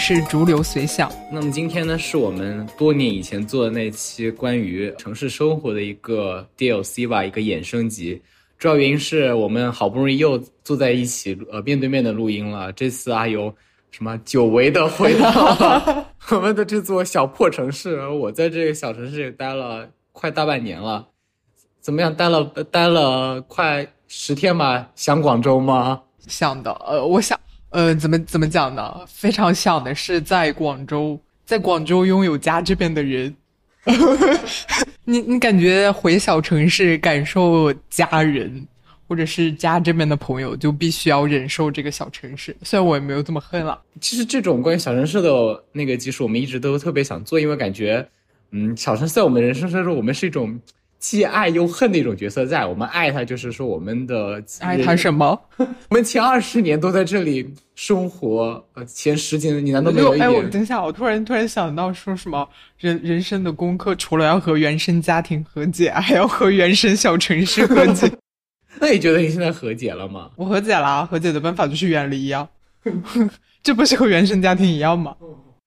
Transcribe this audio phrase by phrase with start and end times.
[0.00, 1.12] 是逐流随想。
[1.30, 8.20] 那么今天呢，是我们多年以前做的那期关于城市生活的一个 DLC 吧，一个衍生集。
[8.58, 12.72] 主要原因是我们好不容易又坐在一起，呃，面对面的录音了。
[12.72, 13.54] 这次阿尤
[13.90, 21.06] 什么久违的回到了 我们的这座小破城市，我在这个小城市待了快大半年了。
[21.82, 22.14] 怎么样？
[22.14, 24.88] 待了待了快十天吧？
[24.94, 26.00] 想广州吗？
[26.26, 27.38] 想的，呃，我想，
[27.70, 29.00] 呃，怎么怎么讲呢？
[29.06, 33.34] 非常想的是在广州，在广州拥有家这边的人。
[35.04, 38.66] 你你感觉回小城市感受家人，
[39.08, 42.54] 或者是家这边的朋友，就必须要忍受这个小城市。
[42.62, 43.80] 虽然我也没有这么恨了。
[44.00, 48.06] 其实这种关于小城市的那个技术，我们一直都特别想做，因为感觉，
[48.50, 50.60] 嗯，小城市在我们人生当中，我们是一种
[51.00, 52.46] 既爱又恨的一种角色。
[52.46, 55.40] 在我们爱他，就是说我们的爱他什么？
[55.58, 60.40] 我们前二十年都在这里生活，呃，前十几年你难道没有一哎，我？
[60.44, 68.08] 等一下，我突然突然想到说什么人人生的功课，除了要和原生家庭和解，还要和原生小城市和解。
[68.78, 70.30] 那你觉得你现在和解了吗？
[70.36, 72.46] 我和解啦，和解的办法就是远离呀，
[73.62, 75.16] 这不是和原生家庭一样吗？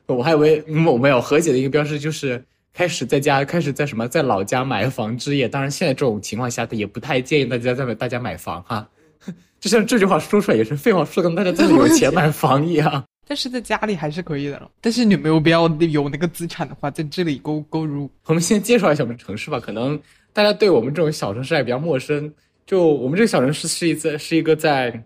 [0.06, 5.47] 我还以为嗯我没有和解的一个标志就是开始在家，开始在什么在老家买房置业。
[5.47, 8.89] 当然，现在这种情况下，他也不太建议大家在大家买房哈。
[9.61, 13.05] 就像这句话说出来也是废话，说的跟大家真的有钱买房一样。
[13.25, 14.69] 但是在家里还是可以的了。
[14.81, 18.09] 但是你没有必要有那个资产的话，在这里购购入。
[18.25, 19.98] 我们先介绍一下我们城市吧，可能
[20.33, 22.33] 大家对我们这种小城市还比较陌生。
[22.65, 25.02] 就我们这个小城市是一次是一个在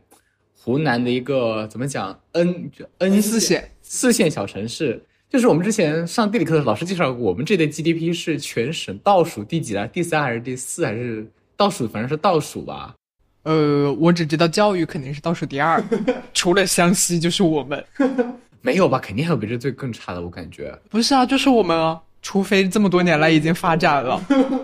[0.55, 5.03] 湖南的一个怎么讲 N 就 N 四线四线小城市。
[5.29, 9.85] 就是我们之前上地理课的老师介绍过，我们这里的 GDP 是全省倒数第几啊？
[9.87, 11.87] 第三还是第四还是倒数？
[11.87, 12.95] 反正是倒数吧。
[13.43, 15.83] 呃，我只知道教育肯定是倒数第二，
[16.33, 17.83] 除了湘西就是我们。
[18.61, 18.99] 没有吧？
[18.99, 20.77] 肯定还有比这最更差的，我感觉。
[20.89, 24.21] 不是啊，就是我们啊，除非这么多年来已经发展了。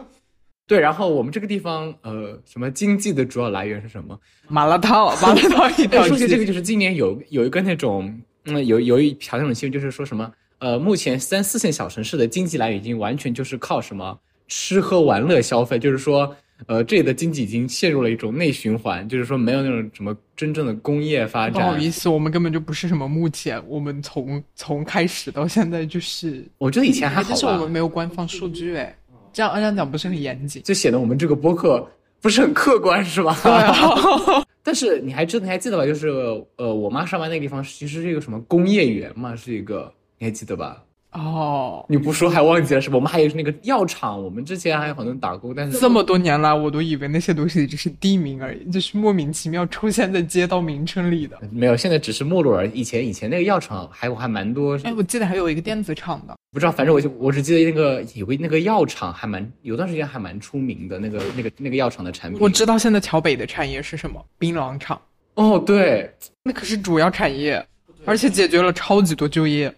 [0.67, 4.17] 对，然后我们这个地方，呃，什么经济的主要来源是什么？
[4.47, 10.29] 麻辣烫，麻辣烫一定要说起这个，就是今年有有一个那种，嗯，有有一条那种新闻，就是说什么，
[10.63, 16.33] 呃，目前三四线小城市的经济来源已经完全就是靠什么吃喝玩乐消费，就是说，
[16.67, 21.77] 呃，这里的经济已经陷入了一种内循环，就是说没有那种什么真正的工业发展不好。
[21.77, 28.95] 意思，我们根本就不是什么目前，我们从从开始到现在就是，我觉得以前还好但是我们，没有官方数据哎，
[29.33, 30.63] 这样这样讲不是很严谨。
[30.63, 31.85] 就显得我们这个播客
[32.21, 33.37] 不是很客观，是吧？
[33.43, 35.85] 对啊， 但是你还知你还记得吧？
[35.85, 36.07] 就是
[36.55, 39.91] 呃，我妈上班那个地方其实是一个什么工业园嘛，是一个，
[40.23, 40.81] 你还记得吧？
[41.11, 42.95] 哦，你不说还忘记了是吧？
[42.95, 51.37] 我们还有那个药厂，我们之前还有很多人打工，但是这么多年来，我都以为那些东西只是地名而已，就是莫名其妙出现在街道名称里的。
[51.51, 52.71] 没有，现在只是没落而已。
[52.71, 62.39] 以前以前那个药厂还有还蛮多，哎，我记得还有一个电子厂的，不知道，反正我就我只记得那个有个那个药厂还蛮有段时间还蛮出名的，那个那个那个药厂的产品。
[62.41, 64.99] 我知道现在桥北的产业是什么，槟榔厂，
[65.35, 66.11] 哦，对，
[66.43, 67.63] 那可是主要产业，
[68.03, 69.71] 而且解决了超级多就业。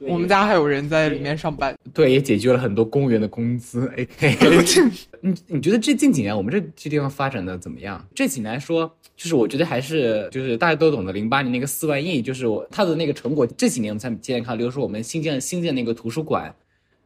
[0.00, 1.74] 我们家还有人在里面上班。
[1.92, 3.90] 对，也解决了很多公务员的工资。
[3.96, 4.58] 哎，嘿 嘿
[5.20, 8.06] 你你觉得这近几年我们这这地方发展的怎么样？
[8.14, 16.54] 这几年来说，就是我觉得还是就是大家都懂的，零八年那个四万亿，就是我它的那个成果，这几年我们才渐渐看，比如说我们新建新建那个图书馆，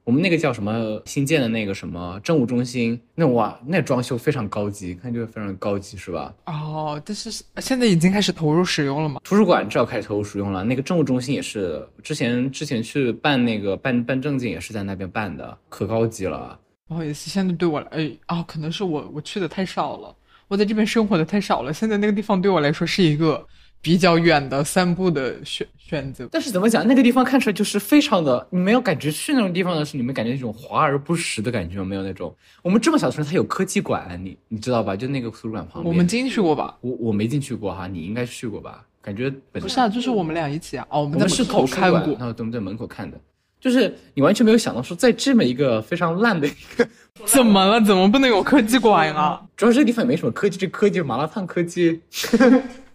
[0.05, 6.35] 我们那个叫什么新建的那个什么政务中心，那哇，那装修非常高级，看就非常高级，是吧？
[6.47, 9.21] 哦，但是现在已经开始投入使用了吗？
[9.23, 16.59] 图书馆至少开始投入使用了，那个政务中心也是，之前之前去办那个办办证件也是在那边办的，可高级了。
[16.89, 20.15] 不好意思，现在对我来，哎，哦，可能是我我去的太少了，
[20.49, 21.73] 我在这边生活的太少了。
[21.73, 23.47] 现在那个地方对我来说是一个
[23.83, 26.27] 比较远的散步的选选择。
[26.31, 32.35] 但是怎么讲，那个地方看出来就是非常的，你没有感觉去那种地方的时候，你们感觉那种华而不实的感觉有没有那种？
[32.63, 34.95] 我们这么小的城市，它有科技馆，你你知道吧？
[34.95, 35.93] 就那个图书馆旁边。
[35.93, 36.77] 我们进去过吧？
[36.81, 38.85] 我我没进去过哈，你应该去过吧？
[39.03, 40.87] 感觉本不是啊，就是我们俩一起啊。
[40.89, 41.99] 哦，我们是在门口看过。
[42.13, 43.21] 然后我们在门口看的，
[43.61, 46.89] 就是你完全没有想到说，在这么一个非常烂的一个，
[47.27, 47.81] 怎么了？
[47.81, 49.43] 怎么不能有科技馆啊？
[49.57, 52.01] 主要这个地方也没什么科技，这科技麻辣烫科技，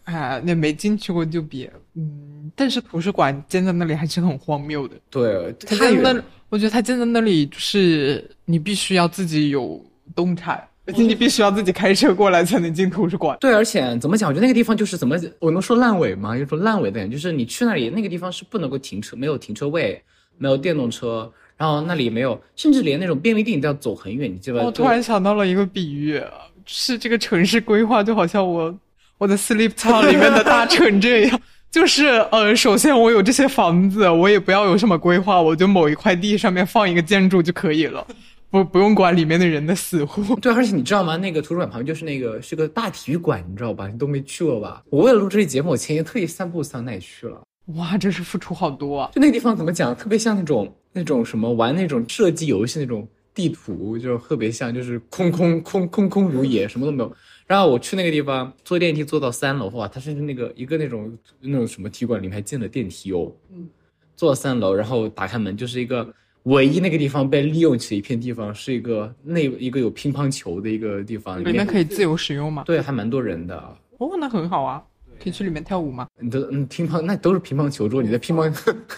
[0.07, 1.69] 哎，那没进去过就别。
[1.95, 4.95] 嗯，但是图书馆建在那里还是很荒谬的。
[5.09, 9.83] 对，它那，我觉得它建在那里就是你必须要自己有
[10.15, 13.37] 动产，而且你必须要自己开车过来才能进图书馆。
[13.41, 14.29] 对，而且怎么讲？
[14.29, 16.37] 我觉得那个地方就是怎么，我能说烂尾吗？
[16.37, 20.01] 有种烂尾的感觉，就是你去那里，那个地方是不能够停车，没有停车位，
[20.37, 24.65] 没有电动车，然后那里没有，甚至连那种便利店都要走很远，你记得吧？
[24.65, 26.23] 我突然想到了一个比喻，
[26.65, 28.73] 是这个城市规划就好像我
[29.17, 31.41] 我的 Sleep Town 里面的大成这样，
[31.71, 38.05] 就是呃，首先我有这些房子，我也不要有什么规划，我就某一块地上面放一个建筑就可以了，
[38.49, 40.35] 不不用管里面的人的死活。
[40.37, 41.17] 对，而且你知道吗？
[41.17, 43.87] 那个图书馆旁边就是那个是个大体育馆，你知道吧？
[43.87, 44.83] 你都没去过吧？
[44.89, 47.41] 我为了录这期节目，我前天特意散步桑奈去了。
[47.75, 49.11] 哇，真是付出好多啊！
[49.13, 57.13] 就那个地方怎么讲，特别像那种那种什么玩那种射击游戏那种地图，就特别像，就是空空空空空如也，什么都没有。
[57.47, 63.31] 然后我去那个地方坐电梯坐到三楼，哇，它是那个一个那种那种什么体育馆里面还建了电梯哦。
[63.51, 63.67] 嗯，
[64.15, 66.13] 坐到三楼，然后打开门就是一个
[66.43, 72.63] 唯一那个地方被利用起的一片地方，是一个那一个有乒乓球的一个地方，里面可以自由使用吗？
[72.65, 73.55] 对，还蛮多人的。
[73.97, 74.83] 哦，那很好啊。
[75.19, 76.07] 可以去里面跳舞吗？
[76.19, 78.53] 你的嗯，乒乓那都是乒乓球桌，你的乒乓，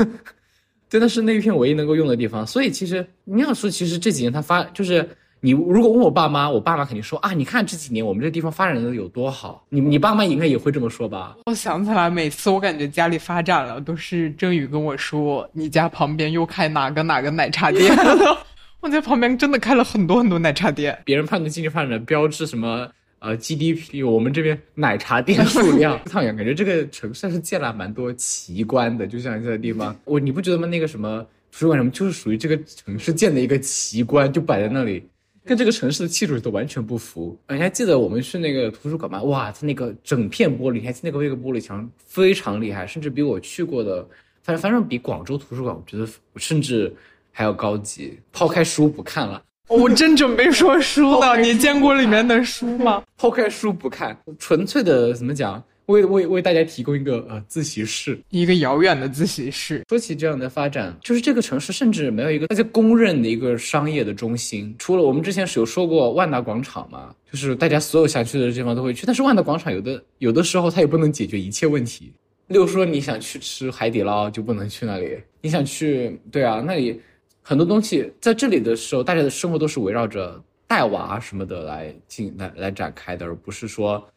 [0.89, 2.45] 真的是那一片唯一能够用的地方。
[2.45, 5.07] 所以其实你要说，其实这几年他发，就是
[5.41, 9.65] 你如果问我爸妈，我爸妈肯定说啊，你看这几年我们这地方发展的有多好。
[9.69, 11.37] 你你爸妈应该也会这么说吧？
[11.45, 18.45] 我想起来，每次我感觉家里发展了，都是郑宇跟我说，你家旁边又开哪个哪个奶茶店了。
[18.81, 20.97] 我在旁边真的开了很多很多奶茶店。
[21.05, 22.89] 别人判断经济发展的标志什么？
[23.19, 30.65] 呃，GDP，我们这边奶茶店数量， 太阳感觉这个城市是建了蛮多奇观的，就像这个地方，我你不觉得吗？
[30.65, 31.21] 那个什么
[31.51, 35.05] 图书馆什么，就是属于这个城市建的一个奇观，就摆在那里，
[35.49, 37.35] 跟这个城市的气质都完全不符。
[37.47, 39.19] 你还记得我们去那个图书馆吗？
[39.23, 44.07] 哇，它那个整片玻璃，还记得那个那个玻璃墙非常厉害，甚至比我去过的，
[44.43, 46.95] 反正反正比广州图书馆，我觉得甚至
[47.31, 48.15] 还要高级。
[48.31, 49.41] 抛开书不看了。
[49.67, 53.01] 我真准备说书呢， 你见过里面的书吗？
[53.17, 55.63] 抛开书不看，纯粹的怎么讲？
[55.89, 59.83] 为为为大家提供一个呃自习室，一个遥远的自习室。
[59.89, 64.73] 说起这样的发展，就是这个城市甚至没有一个大家公认的一个商业的中心。
[64.77, 69.07] 除了我们之前是有说过万达广场嘛，就是大家所有想去的地方都会去。
[69.07, 72.13] 但是万达广场有的有的时候它也不能解决一切问题。
[72.47, 77.01] 例如说你想去吃海底捞就不能去那里，你想去对啊那里。
[77.41, 80.39] 很多东西在这里的时候，大家的生活都是围绕着
[80.69, 84.07] 带娃什么的来进来来展开的，而不是说，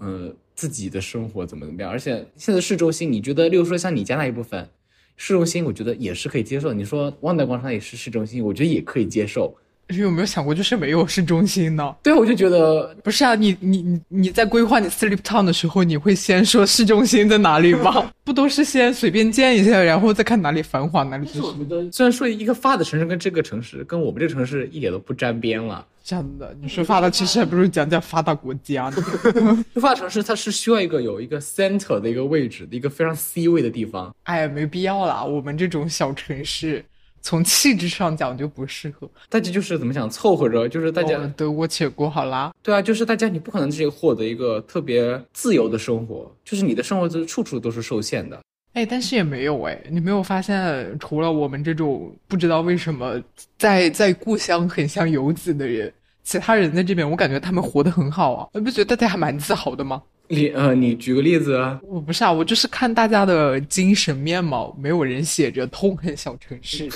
[0.00, 1.88] 嗯，自己的生活怎么怎么样。
[1.88, 4.68] 而且现在市中心，你觉得，例如说像你家那一部分
[5.16, 6.72] 市中心，我觉得也是可以接受。
[6.72, 9.56] 你说万达广场也是市中心，我觉得也可以接受。
[9.88, 11.94] 你有没有想过，就是没有市中心呢？
[12.02, 13.34] 对，我就觉得不是啊。
[13.34, 18.12] 你你你你在规划你 sleep town 的时候，你会先说市中心在哪里吗？
[18.24, 21.26] 不都是先随便建一下，然后再看哪里繁华哪里？
[21.26, 25.84] 是我觉得，虽然说一个发达城市跟这个城市跟我们这个城市一点都不沾边了。
[26.10, 28.96] 真的，你说发达，其实还不如讲讲发达国家呢。
[29.80, 34.12] 发达城市它是需要一个有一个 center 的一个位置的一个非常 C 位的地方。
[34.24, 36.84] 哎呀，没必要啦，我们这种小城市。
[37.22, 42.50] 从气质上讲就不适合，大家就是怎么讲凑合着，就是大家得过且过好啦。
[42.62, 48.40] 对啊，就是大家你不可能自己获得一个特别自由的生活，就是你的生活是处处都是受限的。
[48.72, 53.22] 哎，但是也没有哎，你没有发现，除了我们这种不知道为什么
[53.58, 60.02] 在在故乡很像游子的人，其他人在这边，我感觉他们活得很好啊，你不觉得大家还蛮自豪的吗？
[60.32, 61.80] 你呃，你举个例子啊？
[61.82, 66.88] 我不是啊，我就是看大家的精神面貌，没有人写着痛恨小城市，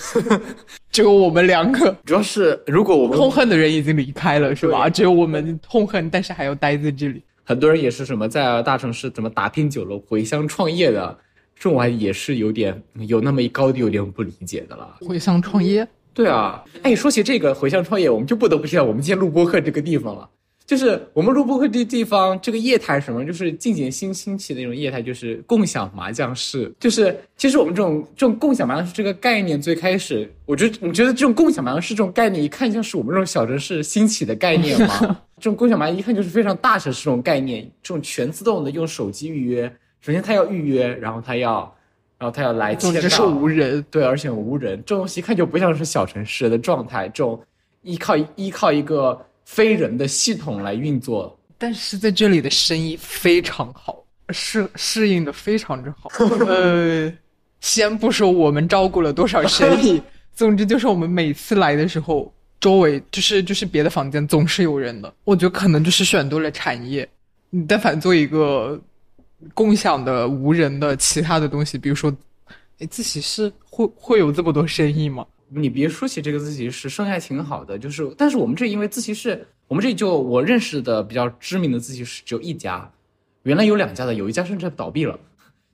[0.93, 1.93] 只有我们两个。
[2.05, 4.89] 主要是如果我们痛恨的人已经离开了，是吧？
[4.89, 7.21] 只有我们痛恨，但是还要待在这里。
[7.43, 11.19] 很多人也是什么在大城市怎么打拼久了回乡创业的，
[11.57, 14.97] 这种还也是有点有那么一高低有点不理解的了。
[15.01, 15.85] 回乡创业？
[16.15, 16.65] 对啊。
[16.83, 20.27] 哎，说起这个回乡创业，我们就不得不提到我们今天录播客这个地方了。
[20.67, 26.73] 就是我们录播客这地方，这个业态什么，就是近几年新兴起的一种业态，就是共享麻将室。
[26.81, 35.21] 就是其实我们这种这种共享麻将室这个概念，最开始，我觉得你觉得这种共享麻将室这种概念，一看像是我们这种小城市兴起的概念吗？
[35.37, 39.71] 这种共享麻将一看就是非常大城市这种概念，这种全自动的用手机预约。
[40.01, 41.74] 首先他要预约，然后他要，
[42.25, 47.07] 然后他要来签到，是无人，对，而且无人，这东西一看就不像是小城市的状态。
[47.09, 47.39] 这种
[47.83, 49.21] 依靠依靠一个。
[49.47, 56.09] 非人的系统来运作，但是在这里的生意非常好，适适应的非常之好。
[56.49, 57.13] 呃，
[57.61, 60.01] 先不说我们照顾了多少生意，
[60.35, 65.13] 总之就是我们每次来的时候，周围就是就是别的房间总是有人的。
[65.25, 67.07] 我觉得可能就是选对了产业。
[67.51, 68.81] 你但凡做一个
[69.53, 72.15] 共享的无人的其他的东西，比如说，
[72.79, 75.27] 哎，自习室会会有这么多生意吗？
[75.49, 77.79] 你别说起这个自习室，生意还挺好的。
[77.79, 82.91] 就是，但是我们这因为自习室，我们这就我认识的比较知名的自习室只有一家，
[83.43, 85.19] 原来有两家的，有一家甚至倒闭了。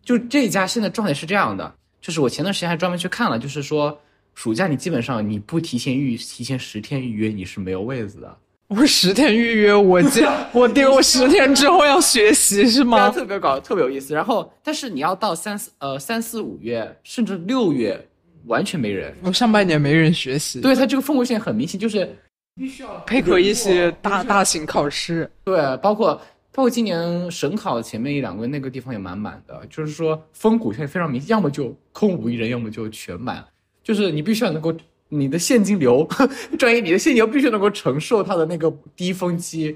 [0.03, 3.99] 就这一家现在状态是这样的，就是我前段时间还专门去看了，就是说
[4.35, 8.37] 暑假你基本上你不提前预提前十天预约你是没有位子的。
[8.71, 10.25] 我十天预约，我这
[10.55, 13.11] 我定我十天之后要学习是吗？
[13.11, 14.15] 特别搞，特别有意思。
[14.15, 18.01] 然后，但是你要到三四呃三四五月，甚至六月，
[18.47, 19.13] 完全没人。
[19.25, 22.09] 我上半年没人学习，对他这个氛围线很明显，就是
[22.55, 25.29] 必须要配合一些大大型考试。
[25.43, 26.15] 对，包括
[26.53, 33.45] 包括今年省考前面一两个月那个地方也满满的，就是说风骨现在非常明显，要么就空无一人，要么就全满，
[33.83, 34.73] 就是你必须要能够
[35.11, 36.09] 你的现金流，
[36.59, 39.67] 专业你的现金流必须能够承受它的那个低峰期，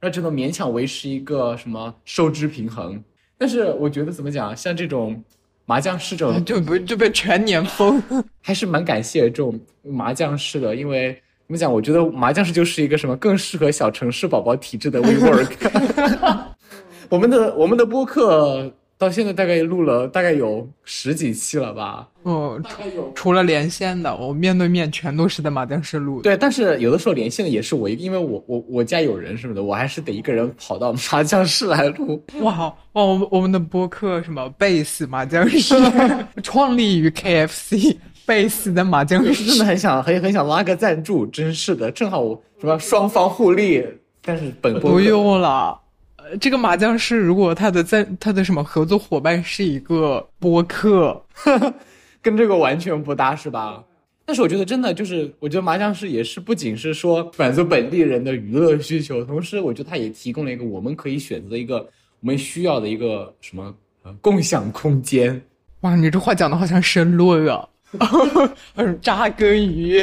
[0.00, 3.02] 然后就能勉强维持一个什么收支平衡。
[3.36, 5.22] 但是我觉得怎么讲，像这种
[5.66, 8.02] 麻将室这种就不就被全年封。
[8.40, 11.12] 还是蛮感谢这种麻将室的，因为
[11.46, 11.70] 怎么讲？
[11.70, 16.44] 我觉得麻将室就是一个什么更适合小城市宝宝体质的 WeWork。
[17.10, 18.72] 我们的我们的播客
[19.04, 22.08] 到现在大概录了大概有十几期了吧？
[22.24, 23.12] 嗯，大概有。
[23.14, 26.22] 除了连线的，我面对面全都是在麻将室录。
[26.22, 32.22] 对，但是有的时候连线的也是我，因为我我我家有人什么的，我还是得一个人跑到麻将室来录。
[32.40, 35.74] 哇哇，我们我们的播客什么贝斯麻将室，
[36.42, 39.58] 创立于 KFC 贝斯的麻将室真。
[39.58, 43.84] 的很想很很想拉个赞助，真是的，正好我什么双方互利，
[44.22, 45.78] 但是本播不用了。
[46.24, 51.22] 呃，这个麻将室如果他的在他的什么合作伙伴是一个播客，
[52.22, 53.84] 跟这个完全不搭，是吧？
[54.24, 61.86] 但是我觉得真的就是，我觉得麻将室也是不仅是说满足本地人的娱乐需求，同时我觉得它也提供了一个我们可以选择一个
[62.20, 65.38] 我们需要的一个什么呃共享空间。
[65.80, 67.68] 哇，你这话讲的好像申论啊，
[68.76, 70.02] 嗯，扎根于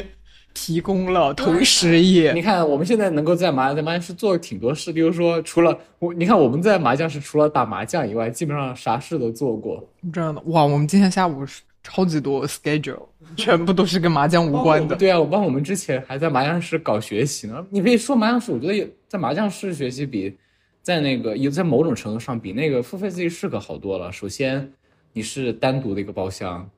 [0.53, 9.87] 提供了，同时也你看我们现在能够在麻在麻将室做挺多事，比如说除了我，你看我们在麻将室除了打麻将以外，基本上啥事都做过。
[10.11, 14.95] 这样的哇，我们今天下午是超级多 schedule，全部都是跟麻将无关的。
[14.95, 17.65] 对啊，我帮我们之前还在麻将室搞学习呢。
[17.69, 20.37] 你可以说麻将室，我觉得也在麻将室学习比
[20.83, 24.11] 在那个有在某种程度上比那个付费自习室可好多了。
[24.11, 24.71] 首先，
[25.13, 26.69] 你是单独的一个包厢。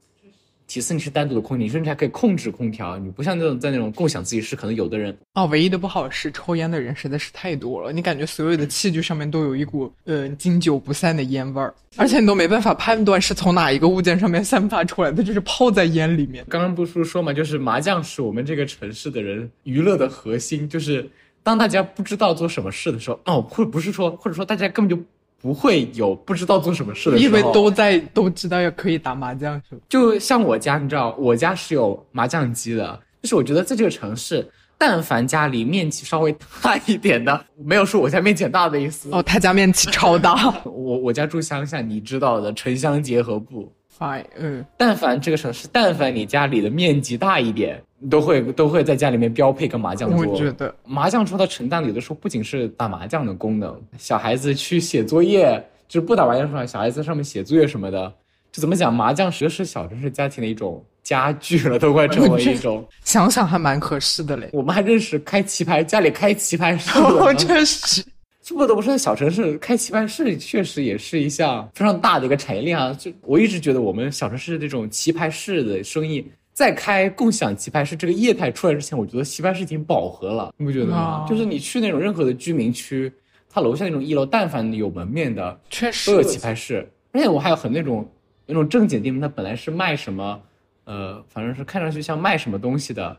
[0.66, 2.98] 其次，你是单独的空调，你甚至还可以控制空调。
[2.98, 16.46] 你不像那种在那种共享自习室，可能有的人哦，唯一的不好是抽烟的人实在是太多了，你感觉所有的器具上面都有一股呃经久不散的烟味儿，而且你都没办法判断是从哪一个物件上面散发出来的，就是泡在烟里面。
[16.50, 21.08] 刚刚不是说嘛，就是麻将是我们这个城市的人娱乐的核心，就是
[21.44, 25.04] 当大家不知道做什么事的时候，哦，或者不是说，或者说大家根本就
[25.44, 29.82] 不会有不知道做什么事的时候，因为都在都知道要可以打麻将，是吧？
[29.90, 39.10] 就像我家，你知道，我家是有麻将机的，就是我觉得在这个城市，但凡家里面积稍微大一点的，没有说我家面积很大的意思。
[39.12, 40.34] 哦，他家面积超大。
[40.64, 43.70] 我我家住乡下，你知道的，城乡结合部。
[44.00, 50.26] Fine，嗯，但凡这个城市，但凡你家里的面积大一点，都会都会在家里面标配个麻将桌。
[50.26, 58.14] 我觉得麻将桌它承担的有的时候不仅是打麻将的功能，小孩子去写作业，就是不打麻将的时候，小孩子在上面写作业什么的，
[58.52, 62.86] 就怎么讲，麻将实是小城市家庭的一种家具了，都快成为一种。
[63.04, 64.50] 想想还蛮合适的嘞。
[64.54, 67.34] 我们还认识开棋牌，家里开棋牌室 我。
[67.34, 68.04] 确实，
[68.50, 72.94] 不得不说，小城市开棋牌室确实也是一项非常大的一个产业链啊！
[73.00, 81.26] 就我一直觉得，我们小城市这种棋牌室的生意，在开共享棋牌室这个业态出来之前，我觉得棋牌室已经饱和了，你不觉得吗？
[81.26, 83.12] 哦就是你去那种任何的居民区，
[83.50, 86.88] 它楼下那种一楼，但凡有门面的，确实都有棋牌室。
[87.12, 88.08] 而且我还有很那种
[88.46, 90.40] 那种正经店，它本来是卖什么，
[90.86, 93.18] 呃，反正是看上去像卖什么东西的，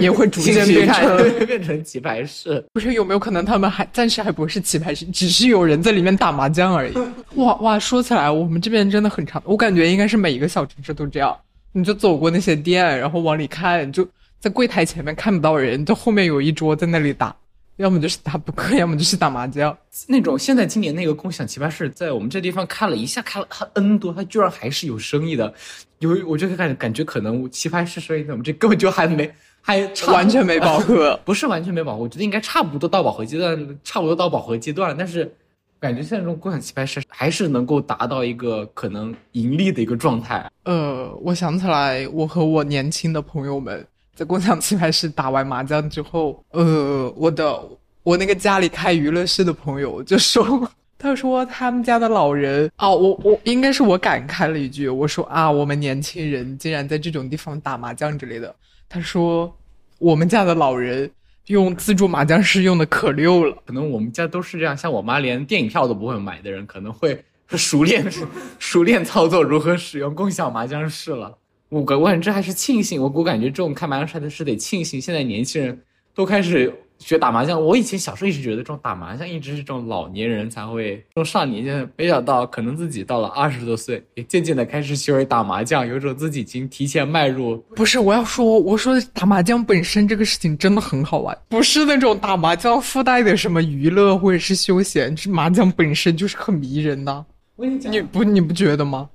[0.00, 2.64] 也会 逐渐变成对变成棋牌室。
[2.72, 6.94] 不是有没有可能他们还暂时还不是棋牌室，只是有人在里面打麻将而已？
[7.36, 11.36] 哇哇，说起来，我们这边真的很长，我感觉应该是每一个小城市都这样。
[11.76, 17.34] 你就走过那些店，然后往里看，就在柜台前面看不到人，就后面有一桌在那里打，
[17.78, 19.76] 要么就是打扑克，要么就是打麻将。
[20.06, 25.52] 那种现在今年那个共享棋牌室，在我们这地方看了一下，看了它 N 多，它居然还是有生意的。
[25.98, 29.28] 有，我就感感觉可能棋牌室生意，我们这根本就还没
[29.60, 31.18] 还差完全没饱和。
[31.24, 34.96] 不是完全没饱和，我觉得应该差不多到饱和阶段，差不多到饱和阶段了。
[34.96, 35.34] 但是
[35.84, 40.50] 感觉现在这种共享棋牌室还是能够达到一个可能盈利的一个状态。
[40.62, 47.62] 呃，我想起来，我和我年轻的朋友们在共享棋牌室打完麻将之后，呃，我的
[48.02, 58.56] 我那个家里开娱乐室的朋友就说，他说他们家的老人啊，我我应该是我感慨了一句，我说啊，我们年轻人竟然在这种地方打麻将之类的。
[58.88, 59.54] 他说
[59.98, 61.10] 我们家的老人
[61.46, 63.56] 用自助麻将室用的可溜了。
[63.66, 68.04] 可能我们家都是这样，像我妈连电影票都不会买的人，可能会熟练
[68.58, 71.36] 熟练操作如何使用共享麻将室了。
[71.68, 75.82] 我感我感觉这还是庆幸，我我感觉这种开麻将室的是得庆幸，现在年轻人
[76.14, 76.72] 都开始
[77.04, 77.62] 学打麻将。
[77.62, 87.58] 我以前小时候一直觉得这种打麻将一直是这种老年人才会，这种上年纪，没想到可能自己到了二十多岁，也渐渐的开始学会打麻将，有种自己已经提前迈入。
[87.76, 97.24] 不是，我要说，我说打麻将本身这个事情真的很好玩，不是那种打麻将附带的什么娱乐或者是休闲，是麻将本身就是很迷人呐。
[97.56, 99.10] 我跟你讲，你不你不觉得吗？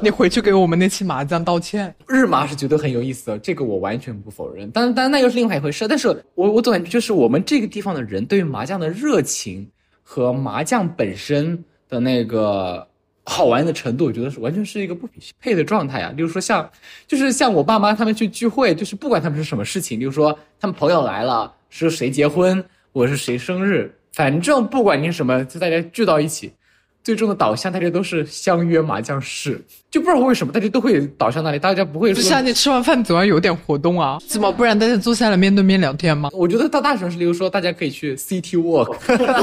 [0.00, 1.94] 你回去给我们那期麻将道歉。
[2.06, 4.70] 日麻是觉得很有意思的，这个我完全不否认。
[4.72, 5.88] 但但那又是另外一回事。
[5.88, 9.66] 但是我我总感觉就是我们这个地方的人对于麻将的热情
[10.02, 12.86] 和麻将本身的那个
[13.24, 16.12] 好玩的程度，我觉得是完全是一个不匹配的状态啊。
[16.14, 16.70] 例如说像，
[17.06, 26.52] 就是像我爸妈他们去聚会，就是不管他们是什么事情，例如说他们朋友来了，是谁结婚，我是谁生日，反正不管你什么，就大家聚到一起。
[27.04, 32.22] 最终的导向，大家都是相约麻将室，就不知道为什么大家都会导向那里，大家不会说。
[32.22, 36.30] 不是啊，你吃完饭总要有点活动啊，怎么不然大家坐下来面对面聊天吗？
[36.32, 38.96] 我觉得到大城市，例如说大家可以去 City Walk，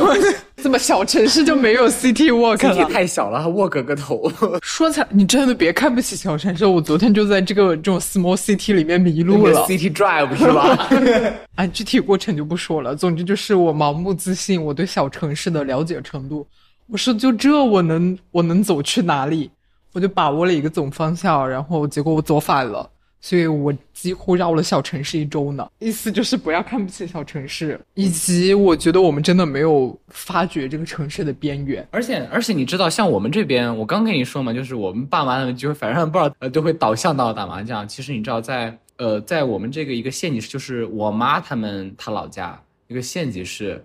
[0.57, 4.31] 这么小城市就没有 City Walk，City 太小了，Walk 个头。
[4.63, 10.89] 说起来，你真的别看不起小城市，我昨天就在这个这种 Small City 里面迷路了，City Drive 是吧？
[11.53, 16.47] 啊，具体过程就不说了，总之就是我盲目自信，我对小城市的了解程度。
[16.91, 19.49] 我说就这，我能我能走去哪里？
[19.93, 22.89] 我就把握了一个总方向，然后结果我走反了，
[23.21, 25.65] 所以我几乎绕了小城市一周呢。
[25.79, 31.87] 意思就是不要看不起小城市，以及我觉得我们真的没有发掘这个城市的边缘。
[31.91, 37.87] 而且而且你知道，像我们这边，我刚跟你说嘛，就是我们爸妈就会 反正不知道呃就会导向到打麻将。
[37.87, 43.81] 其实你知道，在呃在我们这个一个县级市，就是我妈他们他老家一个县级市，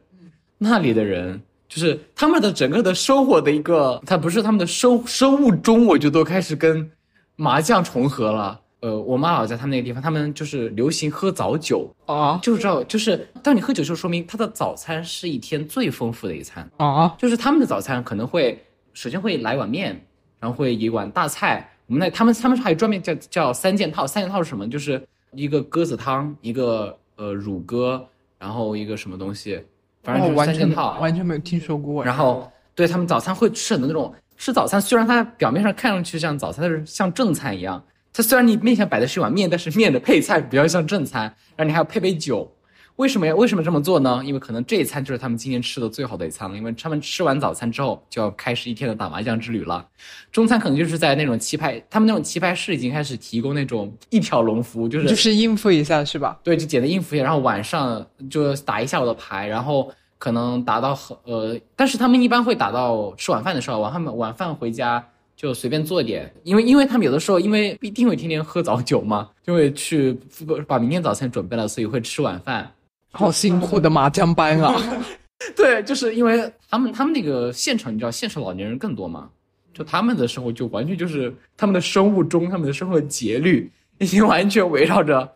[0.58, 1.40] 那里的人。
[1.76, 6.90] 就是他们的整个的生活的一个，他不是他们的生生物钟，我就都开始跟
[7.36, 8.58] 麻将重合了。
[8.80, 17.14] 呃，我妈老家他们那个地方，他们就是流行喝早酒啊，就知道就是当你喝酒就说明他的早餐是一天最丰富的一餐啊。
[17.18, 18.58] 就是他们的早餐可能会
[18.94, 20.02] 首先会来碗面，
[20.40, 21.70] 然后会一碗大菜。
[21.88, 24.66] 我们那他们他们还专门叫叫三件套，三件套是什么？
[24.66, 28.02] 就是一个鸽子汤，一个呃乳鸽，
[28.38, 29.60] 然后一个什么东西。
[30.06, 32.04] 反正就三件套，完全没有听说过。
[32.04, 37.82] 然后，对他们早餐会吃的那种吃早餐，虽然它表面上看上去像早餐，但是像正餐一样。
[38.12, 41.22] 它虽然你面前摆的是一碗面，但是面的配菜比较像正餐，
[41.56, 42.50] 然后你还要配杯酒。
[42.96, 43.34] 为什么呀？
[43.34, 44.22] 为什么这么做呢？
[44.24, 46.56] 因为可能这一餐就是他们今天吃的最好的一餐了。
[46.56, 49.86] 因为他们吃完早餐之后，就要开始一天的打麻将之旅了。
[50.32, 56.38] 中餐可能就是在那种棋牌，他们那种棋牌室已经开始提供那种一条龙服务，就是就是应付一下是吧？
[56.42, 65.06] 对，就简单应付一下，然后晚上就打一下午的牌，然后可能打到很呃，但是他们一般会打到吃晚饭的时候，晚饭晚饭回家
[65.36, 70.18] 就随便做点，因为因为他们有的时候因为必定会天天喝早酒嘛，就会去
[70.66, 72.72] 把明天早餐准备了，所以会吃晚饭。
[73.16, 74.74] 好辛苦的麻将班啊！
[75.56, 79.28] 对，就是因为他们他们那个县城，你知道县城老年人更多嘛？
[79.74, 85.30] 就他们的生活就完全就是他们的生物钟，他们的生活节律 已经完全围绕着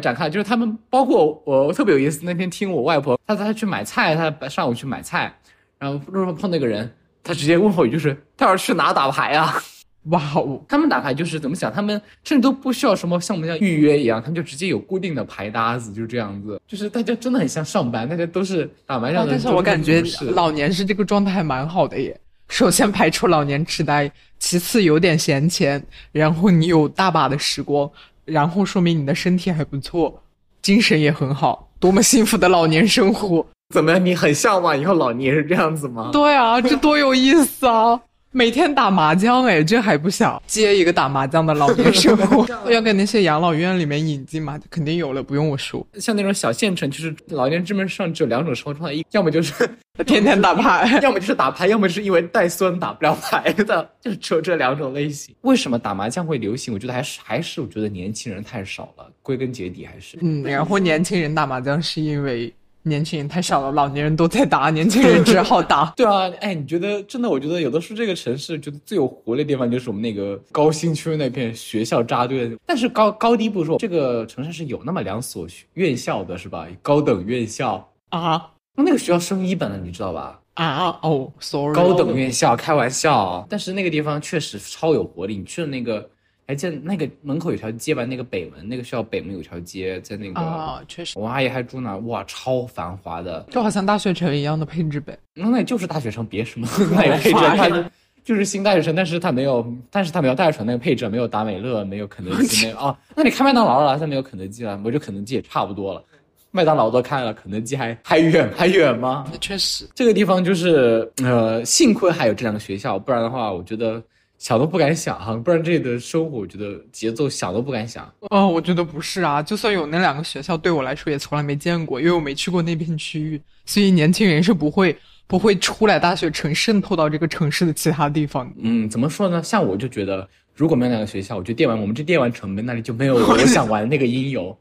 [0.00, 0.30] 展开。
[0.30, 5.34] 就是他们包括我特别有意思，那天听我外婆，她她去买菜，她上午去买菜，
[5.78, 6.90] 然后路上碰那个人，
[7.22, 9.62] 她直接问候语就是他要去哪打牌啊？
[10.04, 10.60] 哇哦！
[10.68, 11.72] 他们打牌就是怎么想？
[11.72, 16.60] 他们甚至都不需要什么像我们像预约一样，他们就直接有固定的牌搭子，就这样子。
[16.66, 19.30] 就是大家真的很像上班，大家都是打麻将的。
[19.32, 20.02] 但是我感觉
[20.34, 22.18] 老年是这个状态还蛮好的耶。
[22.50, 27.90] 首先排除老年痴呆，其次有点闲钱，然后你有大把的时光，
[28.26, 30.22] 然后说明你的身体还不错，
[30.60, 33.44] 精神也很好，多么幸福的老年生活！
[33.74, 34.04] 怎么样？
[34.04, 36.10] 你很向往以后老年是这样子吗？
[36.12, 37.98] 对啊，这多有意思啊！
[38.36, 42.44] 每天打麻将，哎，这还不小接一个打麻将的老年生活？
[42.68, 44.58] 要给那些养老院里面引进嘛？
[44.68, 45.86] 肯定有了，不用我说。
[46.00, 49.52] 像那种小县城，就是老年基本上只有两种生活状态：一要么就是
[50.04, 55.32] 天天打牌，要么就是打牌，要么是因为带孙打不了牌的，就是只有这两种类型。
[55.42, 56.74] 为什么打麻将会流行？
[56.74, 59.08] 我觉得还是还是我觉得年轻人太少了。
[59.22, 62.52] 归根结底还是嗯，然后年轻人打麻将是因为。
[62.84, 65.92] 年轻人太少了，老年人都在打，年轻人只好打。
[65.96, 67.28] 对啊，哎，你觉得真的？
[67.28, 72.56] 我觉得有的时候这个城市觉得最有活力的地方就是我们那个高新区那片学校扎堆的。
[72.66, 76.66] 但是高高低不说，这个城市是有那么两所院校的，是吧？
[76.82, 80.40] 高等院校啊，那个学校升一本了，你知道吧？
[80.54, 83.44] 啊哦，sorry，高等院校，开玩笑。
[83.48, 86.10] 但是那个地方确实超有活力，你去了那个。
[86.46, 88.04] 还在那个门口有条街吧？
[88.04, 95.18] 那个北门，那个学校北门有条街，在那个啊，确实，我阿姨还住那，哇，超繁华的，就好像大学城一样的配置呗。
[95.34, 97.90] 那那就是大学城，别什么 那个配置，它
[98.22, 102.98] 就是新大学城，但是它没有，但是它没有大学城那个配置，没有达美乐，没有肯德基，没有啊。
[103.16, 106.02] 那你开麦当劳了，它没有肯德基了，我觉得肯德基也差不多了。
[106.50, 109.26] 麦当劳都开了，肯德基还还远还远吗？
[109.32, 114.00] 那确实，这个地方就是呃，幸亏还有这两个学校，不然的话，我觉得
[114.44, 118.06] 想都不敢想哈，不然这里的生活，我觉得节奏想都不敢想。
[118.28, 124.94] 哦，我觉得不是啊，就算有那两个学校，对我来说也从来没见过，因为我没去过那片区域，所以年轻人是不会
[125.26, 128.52] 不会出来大学城渗透到这个城市的其他地方。
[128.58, 129.42] 嗯，怎么说呢？
[129.42, 134.54] 像我就觉得，如果没有两个学校，我觉得电玩我们这电玩城门那里就没有 我想玩的那个音游。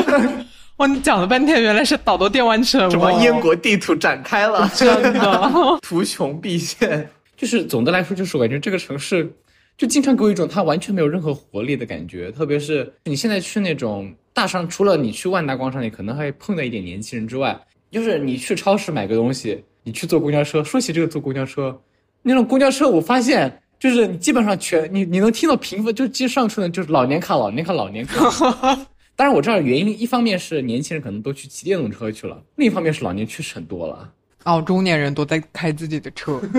[0.76, 7.08] 哇，你讲了半天，原来是导到电玩城，什么燕国地图展开了，真的 图穷匕见。
[7.44, 9.30] 就是总的来说，就是我感觉这个城市
[9.76, 12.32] 就经常给我一种它完全没有任何活力的感觉。
[12.32, 17.54] 特别是你现在去那种大商，除了你去万达广场，你可能还碰到一点年轻人之外，
[17.90, 20.64] 就是你去超市买个东西，你去坐公交车。
[20.64, 21.78] 说起这个坐公交车，
[22.22, 28.24] 那种公交车，我发现就是你基本上全你你能听到评分，就接上去的就是老年卡、老年卡、老年卡。
[29.14, 34.10] 当然我知道原因，一方面是年轻人可能都去骑电动车去了，另一方面是老年确实很多了。
[34.44, 36.40] 哦，中年人都在开自己的车。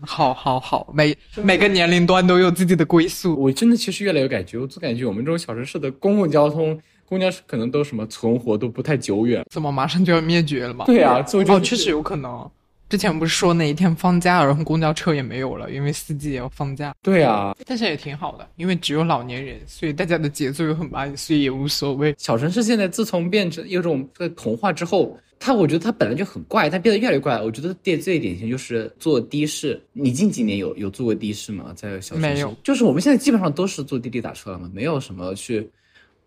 [0.00, 3.34] 好，好，好，每每个年龄段都有自己的归宿。
[3.40, 9.44] 我真的其实越来越感觉，我总感觉我们这种小城市的公共交通、公交车可能都什么存活都不太久远。
[9.50, 10.84] 怎么马上就要灭绝了吗？
[10.86, 12.50] 对啊，哦，确实有可能。
[12.88, 16.94] 之前不是说哪一天放假，然后公交车也没有了，因为司机也要放假。
[17.02, 22.14] 对啊，但是也挺好的，因为只有老年人，所以大家的节奏又很慢，所以也无所谓。
[22.16, 27.40] 小城市现在自从变成有种在童话之后，它我觉得他本来就很怪，但变得越来越怪。
[27.40, 29.80] 我觉得最最典型就是坐的士。
[29.92, 31.72] 你近几年有有坐过的士吗？
[31.76, 35.68] 在小没有，就是我们现在基本上都是坐滴滴打车了嘛，没有什么去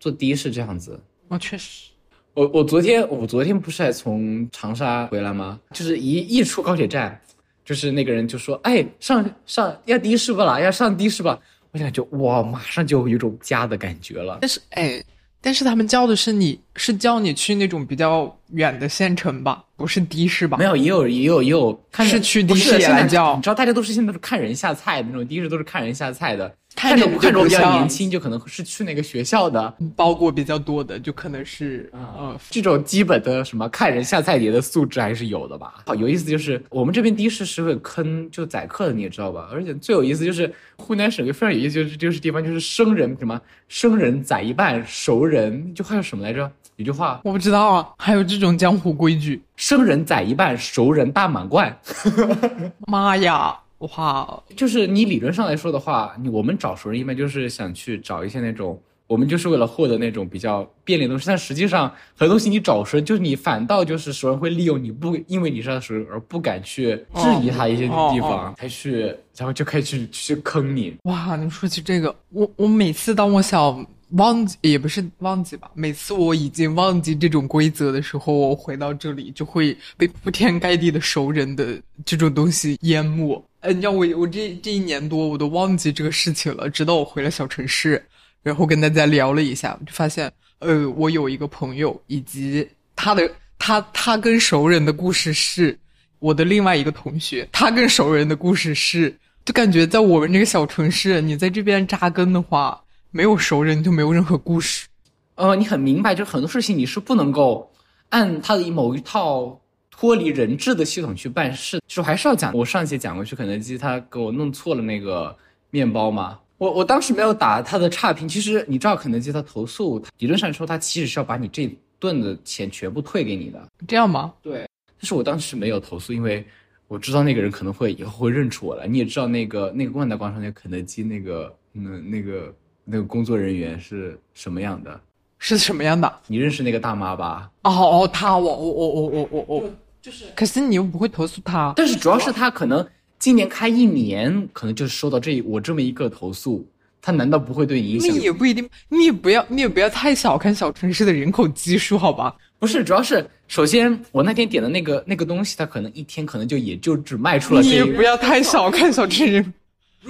[0.00, 0.98] 坐的士这样子。
[1.28, 1.90] 哦，确实。
[2.34, 5.60] 我我昨天我昨天不是还从长沙回来吗？
[5.72, 7.20] 就是一一出高铁站。
[7.64, 10.58] 就是那个人就说：“哎，上上要的士不啦？
[10.58, 11.38] 要上的士吧？”
[11.70, 14.38] 我感觉哇，马上就有种家的感觉了。
[14.40, 15.00] 但是哎，
[15.42, 20.56] 但是他们叫的是你是叫你去那种比较远的县城吧，不是的士吧？
[20.56, 23.34] 没有，也有也有也有，看是去的士也来叫。
[23.34, 26.54] 你知道，大家都是现在都是看人下菜的那种的士，都是看人下菜的。
[26.74, 35.74] 看着看着比较年轻，就可能是去那个学校的，包裹比较多的，就可能是呃这种基本的什么看人下菜碟的素质还是有的吧。
[35.86, 39.48] 好有意思就是我们这边的士是会坑就宰客的，你也知道吧？
[39.52, 46.50] 而且最有意思就是湖南省就非常有意思就是就是地方就是生人什么生人宰一半，熟人就还有什么来着？
[46.76, 51.78] 有句话我不知道啊，还有这种江湖规矩，生人宰一半，熟人大满贯。
[52.88, 53.54] 妈呀！
[53.96, 61.26] 哇，就是你理论上来说的话，你我们找熟人一般就是想去找一些那种，我们就是为了获得那种比较便利的东西。
[61.26, 70.96] 但实际上，很多东西你找熟人，就是你反倒就是熟人会利用你不因为你是他熟人而不敢去质疑他一些地方，才去，然后就开始去去坑你。
[71.02, 83.42] 哇，你说起这个，我我每次当我想忘记，也不是忘记吧，每次我已经忘记这种规则的时候，我回到这里就会被铺天盖地的熟人的这种东西淹没。
[83.62, 88.04] 呃，你知道我我这这一年多我都忘记这个事情了，直到我回了小城市，
[88.42, 95.78] 然后跟大家聊了一下，就发现，呃，我有一个朋友，以及他的他他跟熟人的故事是，
[96.18, 104.88] 我的另外一个同学，他跟熟人的故事是，就感觉在我们这个小城市，你在这边扎根的话，没有熟人就没有任何故事。
[105.36, 107.72] 呃，你很明白，就很多事情你是不能够
[108.08, 109.60] 按他的某一套。
[110.02, 112.52] 脱离人质的系统去办事，就还是要讲。
[112.52, 115.32] 我上期讲过去肯德基，他给我弄错了那个
[115.70, 116.40] 面包嘛。
[116.58, 118.28] 我我当时没有打他的差评。
[118.28, 123.64] 其实你知道，肯德基他投诉，理论上说他其实是要把你这顿的钱全部退给你的。
[123.86, 124.34] 这样吗？
[124.42, 124.66] 对。
[124.98, 126.44] 但是我当时没有投诉，因为
[126.88, 128.88] 我知道那个人可能会以后会认出我来。
[128.88, 132.52] 你也知道那个那个万达广场那个肯德基那个嗯那个
[132.84, 135.00] 那个工作人员是什么样的？
[135.38, 136.12] 是什么样的？
[136.26, 137.48] 你认识那个大妈吧？
[137.62, 139.70] 哦哦，她我我我我我我我。
[140.02, 141.72] 就是，可是你又不会投诉他。
[141.76, 142.84] 但是主要是他可能
[143.20, 146.66] 今年开一年，可能就是收到这我这么一个投诉，
[147.00, 148.12] 他难道不会对你影响？
[148.12, 152.34] 你也不一定，你也不要，你也不要太小看小城市的人口基数，好吧？
[152.58, 157.62] 不是，主要是首先我那天点的那个那个东西，它可能一天可能就也就只卖出了。
[157.62, 159.44] 你也不要太小看小城市，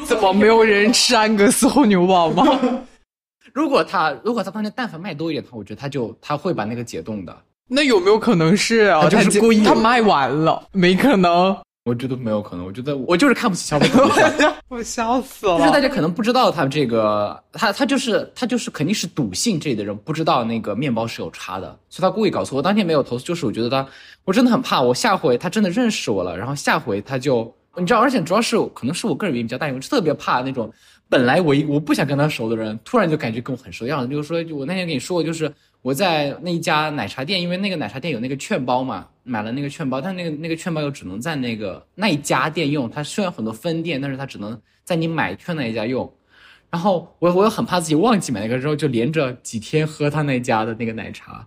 [0.06, 2.58] 怎么没有人吃安格斯厚牛堡吗？
[3.52, 7.42] 如果他如果他当天但凡卖多一点的话，我觉得他就他会把那个解冻的。
[7.74, 9.00] 那有没有可能是啊？
[9.08, 11.56] 他就是故意，他卖完了，没可能。
[11.84, 12.66] 我觉得没有可能。
[12.66, 14.54] 我觉得我就是看不起消费者。
[14.68, 15.58] 我笑死了。
[15.58, 22.56] 就是大家可能不知道他这个，他他就是他就是肯定是笃信这里的人不知道那个面包是有差的，所以他故意搞错。
[22.56, 23.86] 我当天没有投诉，就是我觉得他，
[24.24, 30.70] 我真的很怕，我下回他真的认识我了，然后下回他就你知道，而且主要是可能是我个人原因比较大，我特别怕那种
[31.08, 34.08] 本来我一我不想跟他熟的人，突然就感觉跟我很熟的样子。
[34.08, 35.50] 就是说，我那天跟你说过，就是。
[35.82, 42.88] 我在那一家奶茶店，因为那个奶茶店有那个券包嘛，买了那个券包，但那个那个券包又只能在那个那一家店用。
[42.88, 46.10] 它虽然很多分店，但是它只能在你买券那一家用。
[46.70, 51.44] 然后我我又很怕自己忘记买那个，之后就连着几天喝他那家的那个奶茶。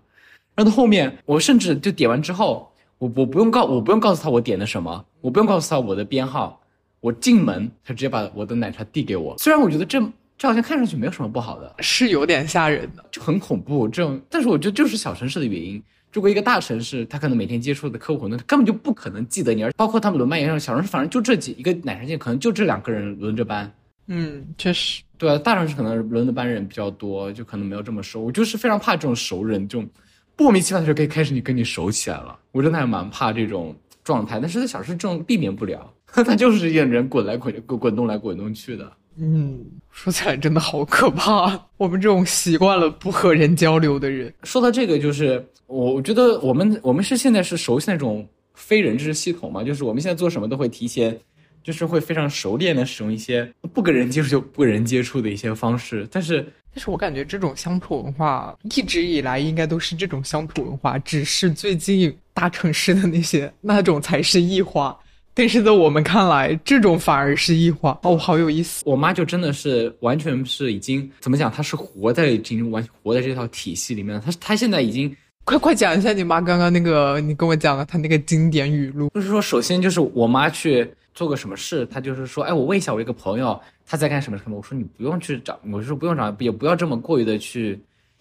[0.53, 6.61] 然后到后面，我甚至就点完之后，我我不用告我不用告诉他我点的什么，我不用告诉他我的编号，
[6.99, 9.37] 我进门他直接把我的奶茶递给我。
[9.37, 10.03] 虽然我觉得这。
[10.37, 13.87] 这好像看上去没有什么不好的，是有点吓人的，就很恐怖。
[13.87, 15.81] 这种，但是我觉得就是小城市的原因。
[16.11, 23.69] 如果一个大城市，他可能每天接触的客户那，根本就不可能记得你，而包括他们轮班也是小城市，反正就这几一个奶茶店，可能就这两个人轮着班。
[24.07, 28.23] 嗯，确实，对啊，大城市可能轮的班人比较多，就可能没有这么熟。
[28.23, 29.89] 我就是非常怕这种熟人，这种
[30.37, 32.37] 莫名其妙的就可以开始你跟你熟起来了。
[32.51, 38.89] 我真的还蛮怕这种状态，但是在小城市这种避免不了， 他就是一人滚来滚滚滚动来滚动去的。
[39.17, 41.67] 嗯，说起来真的好可怕。
[41.77, 51.17] 我们这种习惯了不和人交流的人，说到这个，就是我我觉得我们我们是现在是熟悉那种非人质系统嘛，就是我们现在做什么都会提前，
[51.63, 56.07] 就是会非常熟练的使用一些不跟人接触就不跟人接触的一些方式。
[56.11, 64.97] 但是，但是我感觉这种乡土文化一直以来应该都是这种乡土文化，只是最近大城市的那些那种才是异化。
[65.37, 68.81] 但是在我们看来，这种反而是异化哦，好有意思。
[68.85, 71.51] 我妈就真的是完全是已经怎么讲？
[71.51, 74.19] 她是活在已经完活在这套体系里面。
[74.21, 79.09] 她她现在已经 快快讲一下你妈刚刚那个，你跟我讲的她那个经典语录。
[79.13, 84.55] 就是说，首先就是我妈去做个什么事，她就是说，哎，我问一下我一个朋友他在干什么什么。
[84.55, 87.77] 我说你不用去找，我说不用找，也不要这么过于的去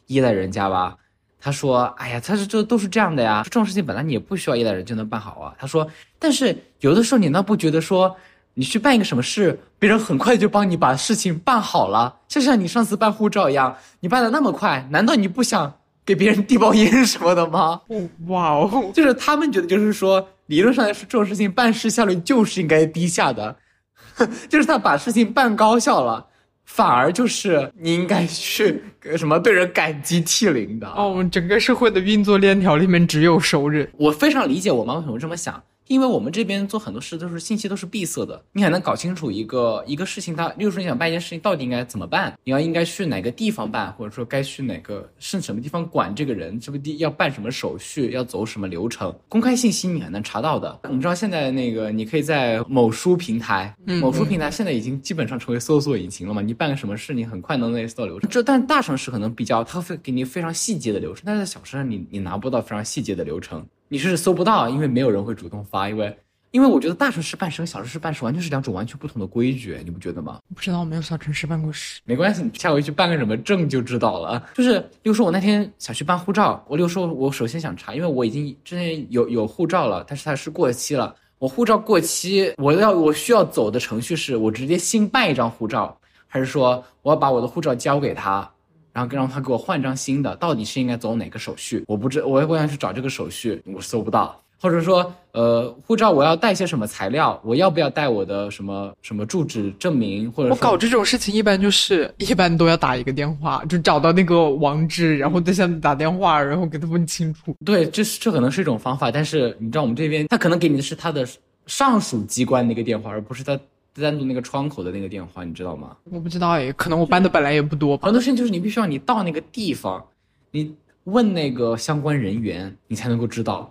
[0.08, 0.96] 依赖人家吧。
[1.44, 5.86] 他说：“哎呀，他是这都是这样的呀，这种事情本来你也不需要依赖人就能办好啊。”他说
[6.18, 8.16] ：“但是有的时候你倒不觉得说，
[8.54, 15.70] 你去办一个什么事，别人很快就帮你把事情办好了，就像你上次办护照一样，你办的那么快，难道你不想
[16.06, 17.82] 给别人递包烟什么的吗？”
[18.28, 23.54] 哇哦，就是他们觉得，就是说，理论上来说，这种事情办事效率就是应该低下的，
[24.48, 26.26] 就是他把事情办高效了。
[26.64, 28.82] 反而就是你应该去
[29.16, 33.88] 什么对人感激涕零的哦，整个社会的运作链条里面只有熟人。
[33.98, 35.62] 我非常理解我妈为什么这么想。
[35.86, 50.80] 因为我们这边做很多事都是信息都是闭塞的，你很难搞清楚一个一个事情，它，例如说你想办一件事情到底应该怎么办，你要应该去哪个地方办，或者说该去哪个是什么地方管这个人，这不地要办什么手续，要走什么流程，公开信息你很难查到的。
[50.90, 56.40] 你知道现在那个你可以在某书平台，某书平台现在已经基本上成为搜索引擎了嘛？
[56.40, 58.30] 你办个什么事，你很快能类似到流程。
[58.30, 63.66] 这但大城市可能比较，它会给你非常细节的流程，但是在小城市你你拿不到非常细节的流程。
[63.88, 66.18] 你是搜不到，因为没有人会主动发，因为
[66.50, 70.38] 因为我觉得大城市办事和小城市办事完全是两种完全不同的规矩，你不觉得吗？
[70.54, 74.42] 不知道，我没有小城市办过事，没关系，你下回去办个什么证就知道了。
[74.54, 81.14] 就是，例如说，我那天想去办护照，我例如说，我首先想查，因为我已经之前有有护照了，但是它是过期了。
[81.38, 88.48] 我护照过期，我要我需要走的程序是我直接新办一张护照，还是说我要把我的护照交给他？
[88.94, 91.82] 然后让他给我换张新的，到底是应该走哪个手续？
[91.88, 94.40] 我不知，我我想去找这个手续，我搜不到。
[94.60, 97.38] 或者说，呃，护照我要带些什么材料？
[97.44, 100.30] 我要不要带我的什么什么住址证明？
[100.32, 107.54] 或者我搞这种事情一般就是一般都要打一个电话，就找到那个网址，然后对象打电话，然后给他问清楚。
[107.62, 111.26] 对，这是这可能是一种方法，但是你知道我们这边他可能给你的是他的
[111.66, 113.58] 上属机关的一个电话，而不是他。
[114.02, 115.96] 单独那个窗口的那个电话，你知道吗？
[116.10, 117.96] 我不知道哎，可能我办的本来也不多。
[117.98, 120.04] 很多事情就是你必须要你到那个地方，
[120.50, 123.70] 你问那个相关人员，你才能够知道。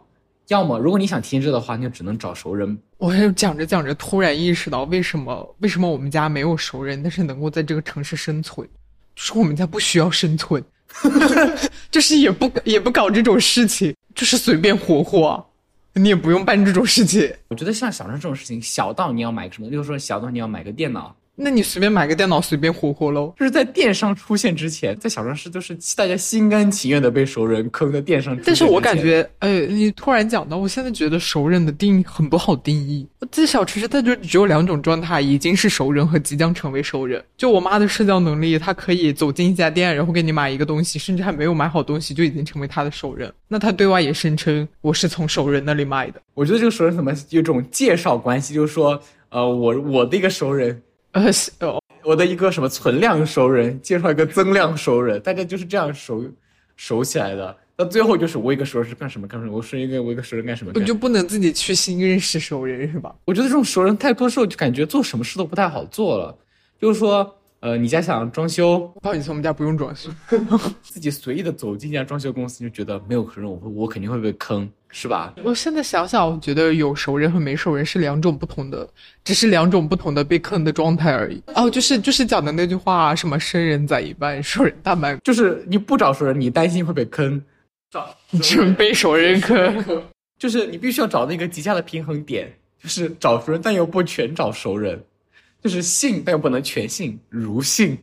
[0.49, 2.77] 要么如果你想提前知道的话，你就只能找熟人。
[2.97, 8.67] 我讲着讲着，突然意识到为什么为什么我们家没有熟人，但是能够在这个城市生存，
[9.15, 10.63] 就是我们家不需要生存，
[11.89, 15.45] 就是也不也不搞这种事情，就是随便活活。
[15.93, 17.33] 你也不用办这种事情。
[17.49, 21.15] 我觉得像小张这种事情，小到你要买什么，就是说小到你要买个电脑。
[21.35, 23.33] 那你随便买个电脑，随便活活喽。
[23.39, 28.37] 就是在电商出现之前，在小城市都是大家心甘情愿的被熟人坑在电商。
[28.45, 33.07] 但是我感觉，呃，你突然讲到，我现在觉得熟人的定义很不好定义。
[33.31, 37.23] 在小城市，它就只有两种状态：已经是熟人和即将成为熟人。
[37.35, 43.33] 就我妈的社交能力，她可以走进一家店，然后给你买一个东西，甚至还没有买好东西就已经成为她的熟人。
[43.47, 46.21] 那她对外也声称我是从熟人那里买的。
[46.35, 50.79] 我觉得这个熟人怎么有种介绍关系，就是说，呃，我我的一个熟人，
[51.13, 51.81] 呃，哦。
[52.03, 56.29] 我的一个什么存量熟人介绍一个增量熟人，大家就是这样熟
[56.75, 57.57] 熟起来的。
[57.75, 60.73] 到最后就是我一个熟人是干什么干什么，我是一个我一个熟人干什么。
[60.75, 63.15] 我就不能自己去新认识熟人是吧？
[63.25, 66.37] 我觉得这种熟人太多时候就感觉做什么事都不太好做了。
[66.79, 70.09] 就是说呃，你家想装修，不好意思，我们家不用装修。
[70.83, 75.33] 自己随意的走进一家装修公司，就觉得没有熟人，我会我肯定会被坑，是吧？
[75.41, 78.85] 我现在想想，我觉得有熟人和没熟人是两种不同的，
[79.23, 81.41] 只是两种不同的被坑的状态而已。
[81.55, 87.39] 哦，就是就是讲的那句话，什么生人宰一半，熟人大半，就是你不找熟人，你担心会被坑；
[87.89, 90.03] 找准备熟人坑，
[90.37, 95.01] 就是你必须要找那个极佳的平衡点，就是找熟人，但又不全找熟人。
[95.63, 97.97] 就是信，但又不能全信，如信，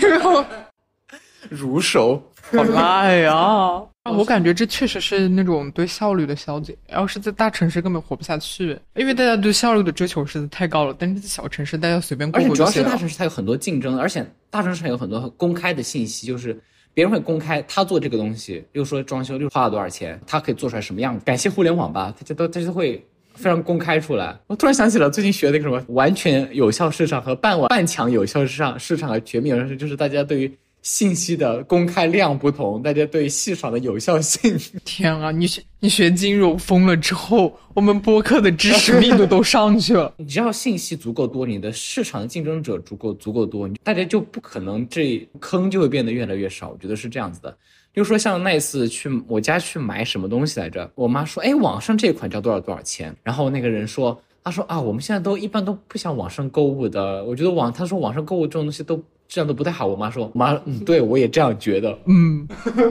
[0.00, 0.46] 这个
[1.50, 3.82] 如熟， 好赖呀！
[4.16, 6.76] 我感觉这确实是那种对效率的消解。
[6.88, 10.94] 要是在大城市根本活不下去，因为大家对效率的追求实在太高了。
[10.98, 12.64] 但是在小城市，大家随便过过就行。
[12.64, 16.56] 而且主要是大城市它有很多竞争，而且大城市还有很多公开的信息，就是
[16.94, 21.24] 别人会公开他做这个东西，又说装修又花了多少钱，他可以做出来什么样子。
[21.24, 23.04] 感谢互联网吧，大家都大家都会。
[23.34, 34.58] 非常公开出来，我突然想起了最近学那个什么完全有效市场和半完半强有效市场市场的全面认识，就是大家对于信息的公开量不同，大家对戏耍的有效性。
[34.84, 40.12] 天啊，你学你学金融疯了之后，我们播客的知识密度都上去了。
[40.18, 46.70] 你只要信息足够多，你的市场竞争者足够足够多，大家就不可能这坑就会变得越来越少。
[46.70, 47.56] 我觉得是这样子的。
[47.94, 53.14] 就说像那次去我家去买什么东西来着，我妈说，哎，网上这款叫多少多少钱？
[53.22, 59.02] 然后那个人说，他说啊，我们现在都一般都不想网上购物的，我觉得网，他说网上购物这种东西都。
[59.28, 59.86] 质量都不太好。
[59.86, 61.98] 我妈说：“妈，嗯，对我也这样觉得。
[62.04, 62.46] 嗯，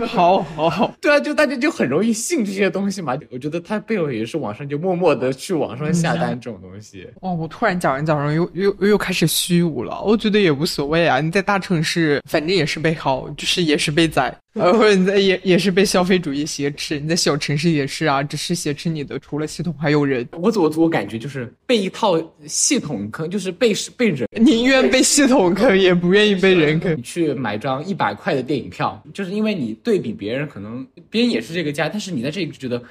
[0.07, 0.91] 好， 好，好。
[0.99, 3.15] 对啊，就大家就很容易信这些东西嘛。
[3.29, 7.07] 我觉得他背后也是网上就默默的去网上下单这种东西。
[7.21, 10.01] 哦，我突然讲着讲着又又又开始虚无了。
[10.01, 11.21] 我觉得也无所谓啊。
[11.21, 16.99] 你在大城市，反正也是被薅，就是也是被宰， 或者你在也也是被消费主义挟持。
[16.99, 20.27] 你在小城市也是啊，只是挟持你的除了系统还有人。
[20.33, 26.35] 我我我感觉就是被一套系统坑，就是被被人宁愿被系统坑，也不愿意。
[26.35, 32.81] 被人坑，你去买张一百块的电影票，就是因为你对比别人，可能别人也是这个价，但是你在这里觉得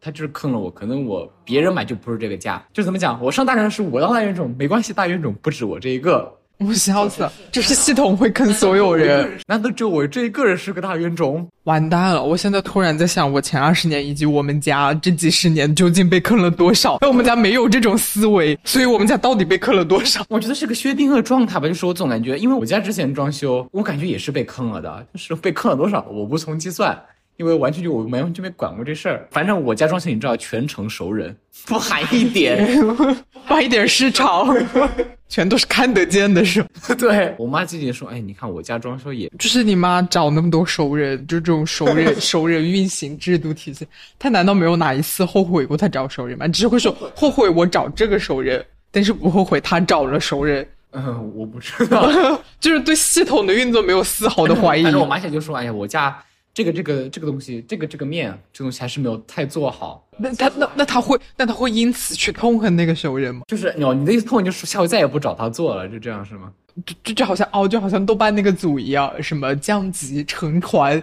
[0.00, 3.22] 他就是坑了我，可能我别人买就不是这个价，就怎么讲？
[3.22, 6.36] 我上大城市，我当大冤种没关系，大冤种不止我这一个。
[6.58, 11.46] 我笑死了，这是系统会坑所有人，难道只有我这一个人是个大冤种？
[11.64, 12.24] 完蛋了！
[12.24, 16.96] 我现在突然在想，我前二十年以及我们家这几十年究竟被坑了多少？
[17.02, 20.24] 那我们家没有这种思维，所以我们家到底被坑了多少？
[20.30, 26.98] 我觉得是个薛定谔状态吧，就是我总感觉，因为我家之前装修，我感觉也是被坑了的，就是被坑了多少，我无从计算。
[27.36, 34.48] 因为完全就我没完全没管过这事儿，反正我家装修你知道，全程熟人，不含一点，不含一点市场，
[35.28, 36.64] 全都是看得见的，是
[36.98, 43.86] 对我妈最近说，哎，你看我家装修也，就是 你妈找那么多熟人，就这种熟人熟人运行制度体系，
[44.18, 46.48] 她难道没有哪一次后悔过她找熟人吗？
[46.48, 50.66] 只会说后悔我找这个熟人，但是不后悔她找了熟人。
[50.92, 52.10] 嗯，我不知道，
[52.58, 54.82] 就是对系统的运作没有丝毫的怀疑。
[54.82, 56.16] 反正我妈现在就说，哎呀，我家。
[56.56, 60.08] 这个这个这个东西，这个这个面，这东西还是没有太做好。
[60.16, 63.42] 那他那那他会那他会因此去痛恨那个熟人吗？
[63.46, 66.50] 就是哦，你的意思痛恨就是下回再也不找他做了，就这样是吗？
[66.84, 71.02] 就就就好像哦，就好像豆瓣那个组一样，什么降级成团，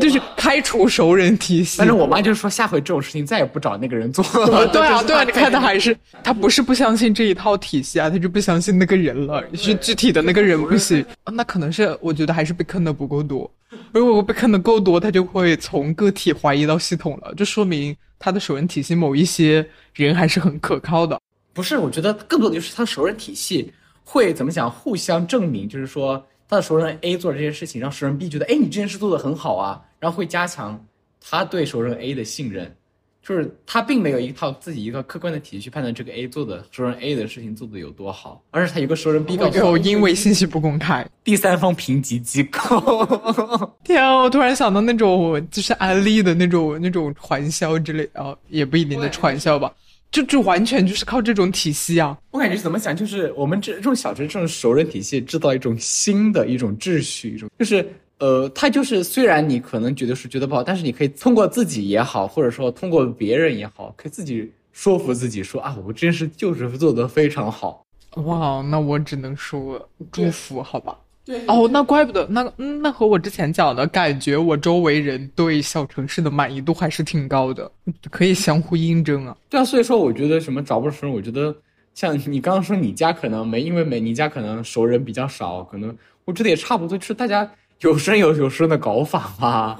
[0.00, 1.76] 就是开除熟人体系。
[1.78, 4.66] 但是我妈就说，下回这种事情再也不找那个人做了。
[4.68, 11.04] 对啊， 对啊，你看他还是他不是不相信这一套体系啊，他就不相信那个人了，是具体的那个人不行。
[11.32, 13.48] 那可能是我觉得还是被坑的不够多。
[13.92, 21.20] 如果被坑的够多，他就会从个体怀疑到系统了，就说明他的熟人体系某一些人还是很可靠的。
[21.52, 23.72] 不是，我觉得更多的就是他的熟人体系。
[24.04, 24.70] 会怎么讲？
[24.70, 30.82] 互相证明，就是说他的熟人 A 做了这件事情，让熟人 B 觉得，哎，你这件事做的很好啊，然后会加强
[31.20, 32.74] 他对熟人 A 的信任，
[33.22, 43.06] 就是他并没有一套自己一个客观的体系去判断这个 A 做的熟人 A 的事情做的有多好，而是他有个熟人 B 告诉我，因为信息不公开， 第三方评级机构。
[43.84, 49.72] 天啊，我突然想到那种就是安利的那种那种传销之类啊，也不一定的传销吧。
[50.12, 52.16] 就就完全就是靠这种体系啊！
[52.30, 57.84] 我感觉怎么讲，就是我们这这种小城这种熟人体系，制造一种新的一种秩序，一种就是
[58.18, 67.82] 呃，它就是虽然你可能觉得是觉得不好，但是你可以通过自己也好，或者说通过别人也好，可以自己说服自己说啊，我这件事就是做得非常好。
[68.16, 70.94] 哇，那我只能说祝福，好吧。
[71.24, 77.70] 对哦，那怪不得那那和我之前讲的感觉，我周围人对小城市的满意度还是挺高的，
[78.10, 79.36] 可以相互印证啊。
[79.48, 81.54] 对啊，所以说我觉得什么找不熟人，我觉得
[81.94, 87.48] 像你刚刚说你家可能没，因为没你家可能熟人比较少，可能我觉得也差不多，就是大家
[87.82, 89.78] 有生有有生的搞法嘛，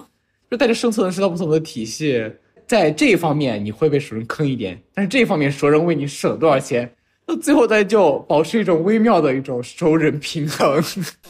[0.49, 2.22] 就带着生存的是道不同的体系，
[2.68, 6.88] 在这一方面你会被熟人坑一点，但是这一方面熟人为你省多少钱，
[7.25, 10.83] 到最后再就保持一种微妙的一种熟人平衡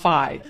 [0.02, 0.40] ，Fine，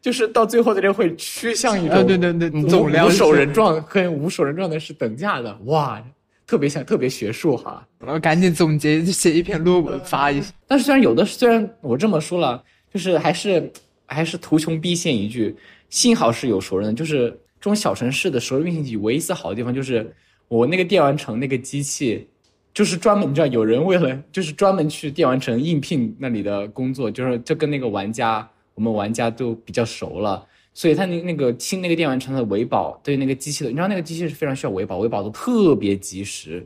[0.00, 6.02] 就是到最后的人会趋向一种呃，对对对，总量无手人状跟无手人状的是等价的，哇，
[6.46, 7.86] 特别像特别学术哈。
[7.98, 10.52] 然后赶紧总结，写一篇论文发一下。
[10.66, 13.72] 但是虽然有的虽然我这么说了，就是还是
[14.06, 15.54] 还是图穷匕见一句，
[15.90, 16.92] 幸好是有熟人的。
[16.92, 17.30] 就是
[17.60, 20.12] 这种小城市的熟人运行体，唯一一次好的地方就是
[20.48, 22.26] 我那个电玩城那个机器，
[22.72, 30.44] 就是专门你知道有人为了就是专门去电玩城应聘那里的工作，就是就跟那个玩家我们玩家都比较熟了。
[30.74, 36.64] 所以他那那个清那个电玩城的维保，对那个机器的，你知道那个机器是非常需要维保，维保都特别及时。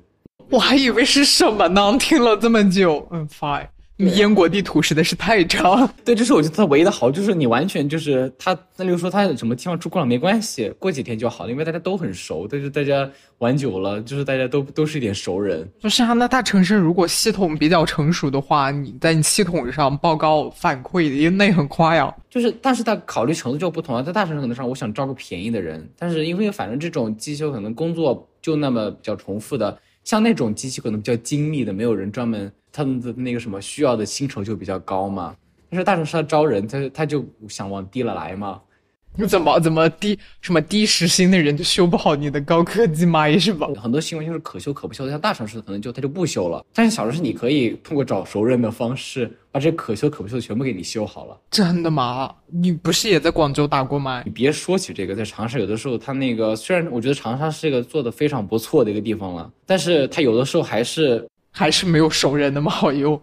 [0.51, 1.97] 我还以为是什么呢？
[1.99, 3.67] 听了这么久，嗯，fine。
[4.03, 5.89] 你燕国地图实在是太长。
[6.05, 15.69] 对，这是我觉得它唯一的好，就是你完全就是它，那例如说它有什么地方出故障没关系，过几天就好了，因为大家都很熟，但是大家玩久了，就是大家都都是一点熟人。
[15.81, 22.13] 不是啊，那大城市如果系统比较成熟的话，你在你系统上报告反馈，因为那很快啊。
[22.29, 35.35] 就是，但是它考虑程度就不同了，在大城市可能上我想招个便宜的人，但是因为反正这种机修可能工作就那么比较重复的，像那种机器可能比较精密的，没有人专门他们的那个什么需要的薪酬就比较高嘛。
[35.71, 38.61] 但是大城市他招人，他他就想往低了来嘛。
[39.15, 43.69] 你怎么怎么低什么低时薪的人就修不好你的高科技麦是吧？
[43.77, 51.39] 很多新闻就是可修可不修的，像大城市可能就他就不修了，但是小城市你可以通过找熟人的方式，把这可修可不修的全部给你修好了。
[51.51, 52.35] 真的吗？
[52.47, 54.31] 你不是也在广州打过吗你？
[54.31, 63.21] 别说起这个，在长沙有的时候他那个虽然我觉得长沙是一个做的非常不错的一个地方了，但是他有的时候还是还是没有熟人那么好用。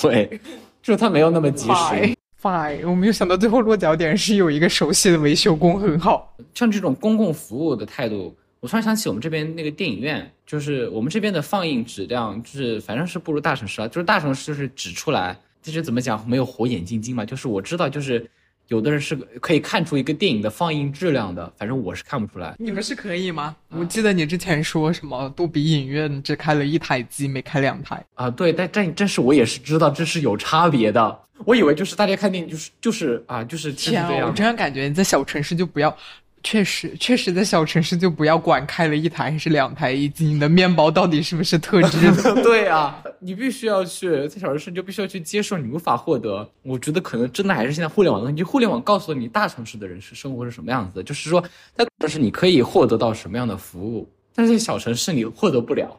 [0.00, 0.40] 对，
[0.80, 1.72] 就是它没有那么及时。
[1.72, 6.34] Fine fine，我没有想到最后落脚点是有一个熟悉的维修工很好。
[6.54, 13.86] 像这种公共服务的态度，我突然想起我们这边那个电影院，就是我们这边的放映质量，就是反正是不如大城市啊。
[13.86, 17.24] 就是大城市就是指出来，就是怎么讲没有火眼金睛嘛。
[17.24, 18.28] 就是我知道，就是
[18.72, 22.54] 有的人是可以看出一个电影的放映质量的，反正我是看不出来。
[22.58, 23.54] 你们是可以吗？
[23.68, 28.02] 我记得你之前说什么杜比影院只开了一台机，没开两台。
[28.14, 31.20] 啊，对，但但但是我也是知道这是有差别的。
[31.44, 34.32] 我以为就是大家看电影就是就是啊，就是就是天啊，我。
[34.32, 35.94] 真的感觉你在小城市就不要，
[36.42, 42.34] 确实确实在小城市就不要管开了一台还是两台，以及你的面包到底是不是特制的。
[42.42, 46.48] 对啊，你必须要去在小城市，你就必须要去接受你无法获得。
[46.62, 51.40] 我觉得可能真的还是现在互联网的问题，互联网告诉了你大城市的人是生活是什么样子的，就是说
[51.74, 55.98] 在大城市你可以获得到什么样的服务，但是在小城市你获得不了。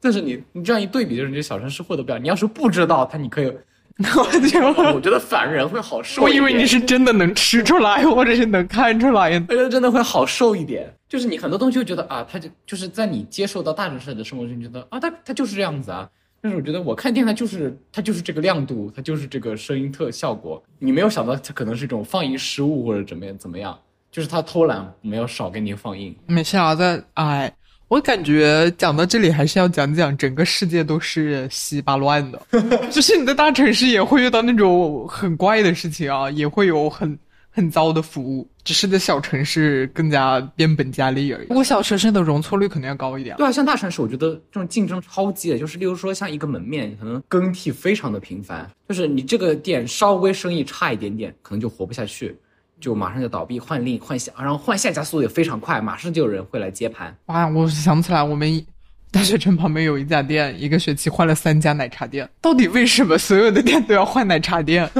[0.00, 2.18] 但是你你这样一对比，就是你小城市获得不了。
[2.18, 3.52] 你要是不知道它，你可以，
[3.98, 6.22] 我 就我觉得反人会好受。
[6.22, 9.34] 我以为你是真的能吃出来，或者是能看出来。
[9.48, 10.92] 我觉得真的会好受一点。
[11.08, 16.08] 就是你很多东西会觉得啊，他就就是在你接受到大城市的生活中，你觉得啊，他他就是这样子啊。
[16.40, 20.60] 但是我觉得我看电台就是它就是这个亮度，它就是这个声音特效果。
[20.80, 23.78] 你没有想到它可能是一种放映失误或者怎么样怎么样，
[24.10, 26.12] 就是它偷懒没有少给你放映。
[26.26, 27.54] 没事啊，在哎，
[27.92, 32.40] 我感觉讲到这里还是要讲讲整个世界都是稀巴乱的，
[32.90, 37.18] 就是你在大城市也会遇到那种很怪的事情啊，也会有很
[37.50, 41.48] 很糟的服务，只是在小城市更加变本加厉而已。
[41.48, 43.36] 不过小城市的容错率肯定要高一点。
[43.36, 52.34] 对啊，像大城市，我觉得这种竞争超激烈，就是例如说像一个门面，可能更替非常的频繁，就是你这个店稍微生意差一点点，可能就活不下去，
[52.82, 57.16] 就马上就倒闭，换另换下，然后换下家速度也非常快，马上就有人会来接盘。
[57.26, 58.66] 哇，我想起来，我们
[59.12, 64.90] 大学城旁边有一家店，一个学期换了三家奶茶店，到底为什么所有的店都要换奶茶店？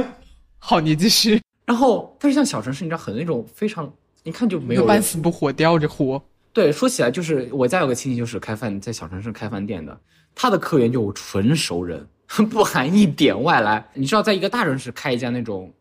[0.58, 1.40] 好，你继续。
[1.66, 5.02] 然后，但是像小城市，你知道很那种非常，一看就没有半。
[5.02, 6.22] 死不活，吊着活。
[6.52, 9.98] 对，说起来就是我家有个亲戚，就是开饭在小城市开饭店的，
[10.34, 12.06] 他的客源就纯熟人，
[12.50, 13.84] 不含一点外来。
[13.94, 15.72] 你知道，在一个大城市开一家那种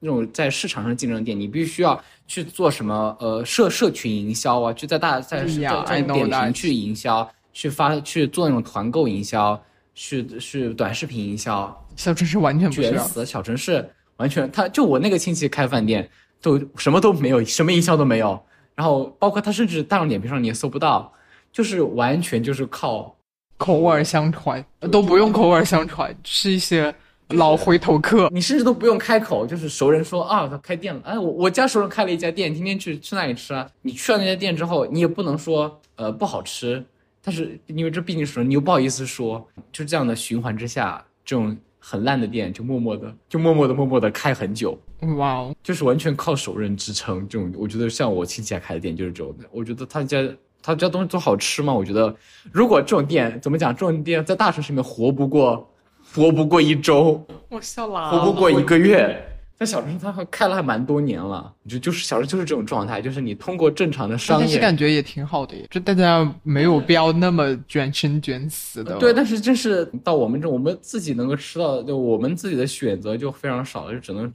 [0.00, 5.44] 那种在市场上竞争的店，你必须要去做什么呃社社群营销啊，就在大在
[5.86, 9.62] 在点评去营销，去发去做那种团购营销，
[9.94, 12.90] 去去短视频营销，小城市完全不是啊。
[12.92, 13.86] 卷死小城市，
[14.16, 16.08] 完全他就我那个亲戚开饭店，
[16.40, 18.42] 都什么都没有，什么营销都没有，
[18.74, 21.12] 然后包括他甚至大众点评上你也搜不到，
[21.52, 23.14] 就是完全就是靠
[23.58, 26.94] 口耳相传，呃都不用口耳相传，是一些
[27.30, 28.28] 老回头客。
[28.32, 33.68] 你甚至都不用开口，就是熟人说啊他开店了，哎我我家熟人开了一家店，天天去去那里吃啊。
[33.82, 36.84] 你去了那家店之后，你也不能说呃不好吃，
[37.22, 44.78] 但是因为这毕竟是熟人，你又不好意思说，就这样的循环之下，这种很烂的店就默默的就默默的默默的开很久。
[45.16, 47.26] 哇哦，就是完全靠熟人支撑。
[47.26, 49.46] 这种我觉得像我亲戚家开的店就是这种的。
[49.50, 50.18] 我觉得他家
[50.62, 51.72] 他家东西都好吃吗？
[51.72, 52.14] 我觉得
[52.52, 55.69] 如果这种店怎么讲，这种店在大城市里面活不过
[56.14, 59.26] 活不过一周，我笑了，活不过一个月。
[59.60, 68.96] 在小城市，它还开了还蛮多年了，就就是小城就是这种状态，就是你通过正常的商但是业，感觉也挺好的耶，就大家没有必要那么卷生卷死的。
[68.96, 74.32] 对，但是就是到我们这，我们自己能够吃到，就我们自己的选择就非常少了，就只能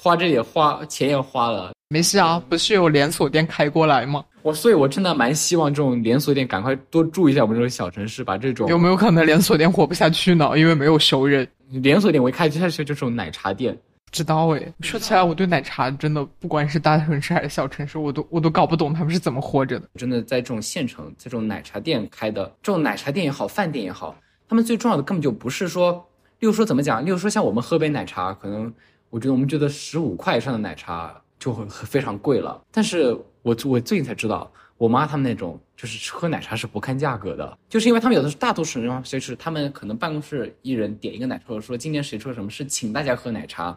[0.00, 1.70] 花这也花钱也花了。
[1.92, 4.24] 没事啊，不是有连锁店开过来吗？
[4.40, 10.58] 我所以，我真的蛮希望这种连锁店赶快多注意一下我们这种小城市，把这种有没有可能连锁店活不下去呢？
[10.58, 11.46] 因为没有熟人。
[11.68, 13.74] 连锁店我一开下去就这种奶茶店，
[14.06, 19.86] 不知道诶，说起来，我对奶茶真的，不管是大城市还是小城市，我都我都搞不懂他们是怎么活着的。
[19.96, 24.16] 真的在这种县城，在这种奶茶店开的，这种奶茶店也好，饭店也好，
[24.48, 26.02] 他们最重要的根本就不是说，
[26.38, 28.72] 例如说怎么讲，例如说像我们喝杯奶茶，可能
[29.10, 33.12] 我觉得我们觉得十五块以上的奶茶就会非常贵了，但是
[33.42, 43.76] 我我最近才知道，我妈他们那种就是喝奶茶是不看价格的，就是因为他们有的是大多数人就是他们可能办公室一人点一个奶茶，或者说今天谁出了什么事，请大家喝奶茶。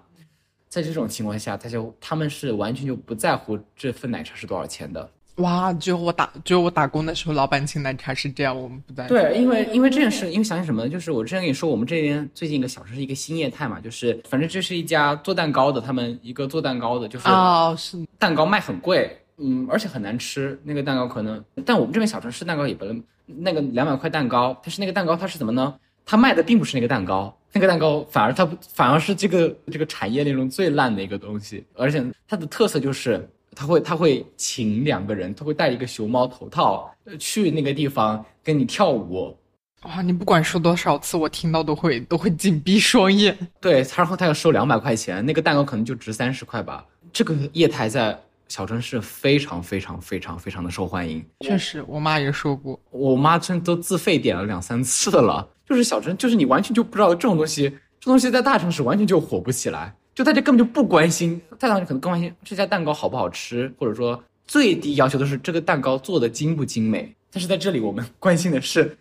[0.70, 5.10] 在这种情况下，他就他们是完全就不在乎这份奶茶是多少钱的。
[5.38, 9.06] 哇，只有我打只有我打工的时候，老板请奶茶是这样，我们不在。
[9.08, 10.90] 对，因为因为这件事，因为想起什么呢？
[10.90, 20.58] 就是我之前跟你说，我们这边最近一个小城市一个新业态嘛，就是反正这是一家做蛋糕的，他们一个做蛋糕的，就是哦，是蛋糕卖很贵，嗯，而且很难吃。
[20.64, 25.76] 那个蛋糕可能，但我们这边小城市蛋糕也不能，那个两百块蛋糕，但是那个蛋糕它是怎么呢？
[26.06, 33.28] 它卖的并不是那个蛋糕，那个蛋糕反而它反而是这个这个产业链中最烂的一个东西，而且它的特色就是。
[33.56, 39.36] 他会他会请两个人，他会戴一个熊猫头套，呃去那个地方跟你跳舞。
[39.84, 43.38] 哇，你不管说多少次，我听到都会都会紧闭双眼。
[43.62, 46.84] 对，然后他要收两百块钱，那个蛋糕可能就值三十块吧。
[47.14, 51.24] 这个业态在小城市非常非常非常非常的受欢迎。
[51.42, 55.48] 确实，我妈也说过，我妈真都自费点了两三次了。
[55.68, 59.96] 就是小城，就是你完全就不知道这种东西，这东西在大城市完全就火不起来。
[60.16, 67.14] 就大家根本就不关心，再大城市可能更关心这家蛋糕好不好吃，或者说最低要求的是这个蛋糕做的精不精美。
[67.30, 68.98] 但是在这里，我们关心的是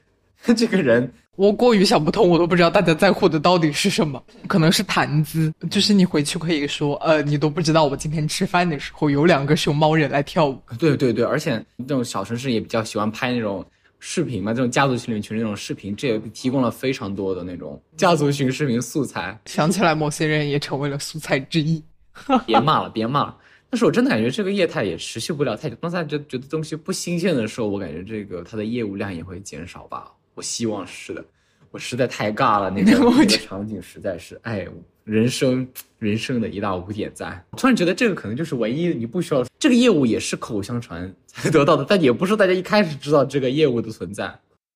[0.57, 1.09] 这个人。
[1.37, 4.21] 我过于想不通，我都不知道大家在乎的到底是什么。
[4.49, 10.61] 可能是谈资，就是你回去可以说，呃，你都不知道我今天吃饭的时候有两个熊猫人来跳舞。
[10.79, 13.65] 对对对，而且那种小城市也比较喜欢拍那种。
[14.07, 19.41] 视频嘛，这种家族群里群那种视频，这也提供了非常多的那种家族群视频素材。
[19.47, 21.83] 想起来，某些人也成为了素材之一。
[22.45, 23.39] 别骂了，别骂了。
[23.71, 25.77] 但是我真的感觉这个业态也持续不了太久。
[25.81, 30.13] 当大家觉得东西不新鲜的时候，我感觉这个它的业务量也会减少吧。
[30.35, 31.25] 我希望是的。
[31.71, 34.69] 我实在太尬了，那个 那个场景实在是，哎，
[35.05, 35.67] 人生
[35.99, 37.45] 人生的一大污点在。
[37.57, 44.35] 突然觉得这个可能就是唯一你不需要这个业务也是口口相传才得到的，但也不是大家一开始知道这个业务的存在。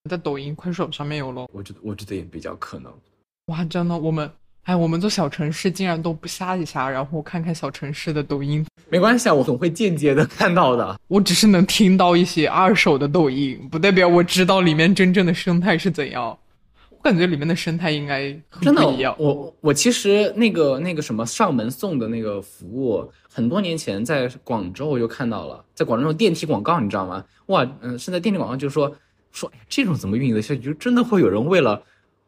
[0.09, 1.49] 在抖音、快手上面有咯。
[1.53, 2.93] 我觉得我觉得也比较可能。
[3.47, 4.31] 哇，真的，我们
[4.62, 8.64] 哎，我们做小城市竟然都不下一下，然后看看小城市的抖音。
[8.91, 10.99] 没关系啊，我总会间接的看到的。
[11.09, 16.39] 我只是能听到一些二手的抖音，不代表我知道里面真正的生态是怎样。
[16.99, 18.31] 我感觉里面的生态应该
[18.61, 19.15] 真的不一样。
[19.19, 27.25] 我我其实那个那个什么上门送的那个服务，很多年前在广州我就看到了，在广州那种电梯广告，你知道吗？
[27.47, 28.95] 哇，嗯，现在电梯广告就说
[29.31, 30.61] 说，哎，这种怎么运营的下去？
[30.61, 31.81] 就真的会有人为了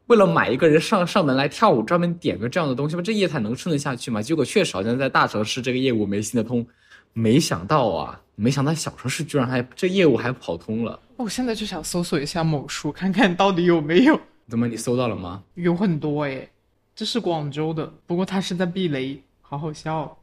[0.07, 3.03] 为了买一个人上上门来跳舞，专门点个这样的东西吗？
[3.03, 4.23] 这业态能撑得下去吗？
[4.23, 6.65] 结果确实好像在大城市这个业务没行得通。
[7.13, 10.97] 没想到啊，没想到小城市居然还这业务还跑通了。
[11.17, 14.19] 我现在就想搜索一下某书，看看到底有没有。
[14.51, 15.43] 怎么你搜到了吗？
[15.55, 16.47] 有很多哎，
[16.95, 20.19] 这是广州的，不过它是在避雷，好好笑。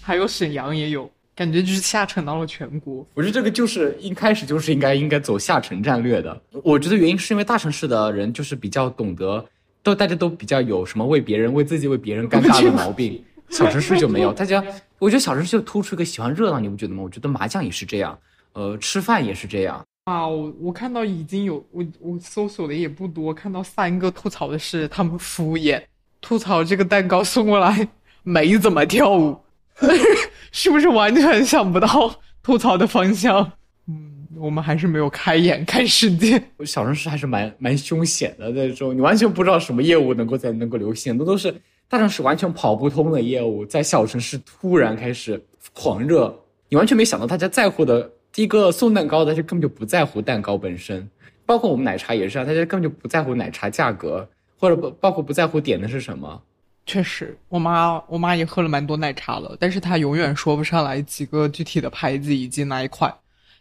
[0.00, 3.06] 还有沈阳也有，感觉就是下沉到了全国。
[3.14, 6.40] 我觉得这个就是一开始就是应该应该走下沉战略的。
[6.62, 9.44] 我觉得原因是因为大城市的人就是比较懂得，
[9.82, 13.22] 都大家都比较有什么为别人、为自己、为别人尴尬的毛病。
[13.50, 14.64] 小城市就没有，大家
[14.98, 17.02] 我觉得小城市就突出一个喜欢热闹，你不觉得吗？
[17.02, 18.18] 我觉得麻将也是这样，
[18.54, 19.84] 呃，吃饭也是这样。
[20.04, 25.80] 啊，我我看到已经有我我搜索的也不多，看到三个吐槽的是他们敷衍，
[26.20, 27.88] 吐槽这个蛋糕送过来
[28.24, 29.38] 没怎么跳舞，
[30.50, 33.52] 是不是完全想不到吐槽的方向？
[33.86, 36.42] 嗯，我们还是没有开眼看世界。
[36.64, 41.54] 小城市还是蛮蛮凶险的那种，你完全不知道什么业务能够在能够流行，那都是
[41.88, 45.40] 大城市完全跑不通的业务，在小城市突然开始
[45.72, 48.10] 狂热，你完全没想到大家在乎的。
[48.32, 51.06] 第一个送蛋糕的，就根本就不在乎蛋糕本身，
[51.44, 54.26] 包括我们奶茶也是啊，大家根本就不在乎奶茶价格，
[54.58, 56.40] 或者不包括不在乎点的是什么。
[56.86, 63.14] 确实，我妈我妈也喝了蛮多奶茶了，但是她永远说不上来几个具体的牌子以及哪一款，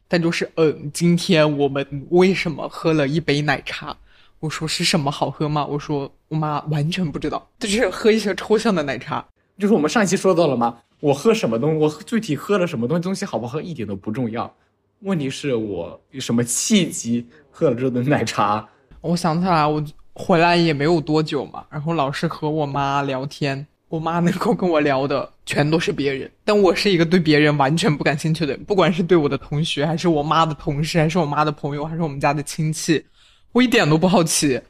[0.08, 3.96] 但就是嗯，今天我们为什么喝了一杯奶茶？
[4.40, 5.66] 我说是什么好喝吗？
[5.66, 9.24] 我说我妈完全不知道，就是喝一些抽象的奶茶。
[9.60, 10.80] 就是我们上一期说到了吗？
[11.02, 14.52] 我喝什么东西，我具体喝了什么东西，东西好不好喝一点都不重要。
[15.02, 18.66] 问题是我什么契机喝了这顿奶茶？
[19.02, 19.84] 我想起来，我
[20.14, 33.04] 回来也没有多久嘛，然后老是和我妈聊天，我妈能够跟我聊的全都是别人，但我是一个对别人完全不感兴趣的人，不管是对我的同学，还是我妈的同事，还是我妈的朋友，还是我们家的亲戚，
[33.54, 34.62] 我一点都不好奇。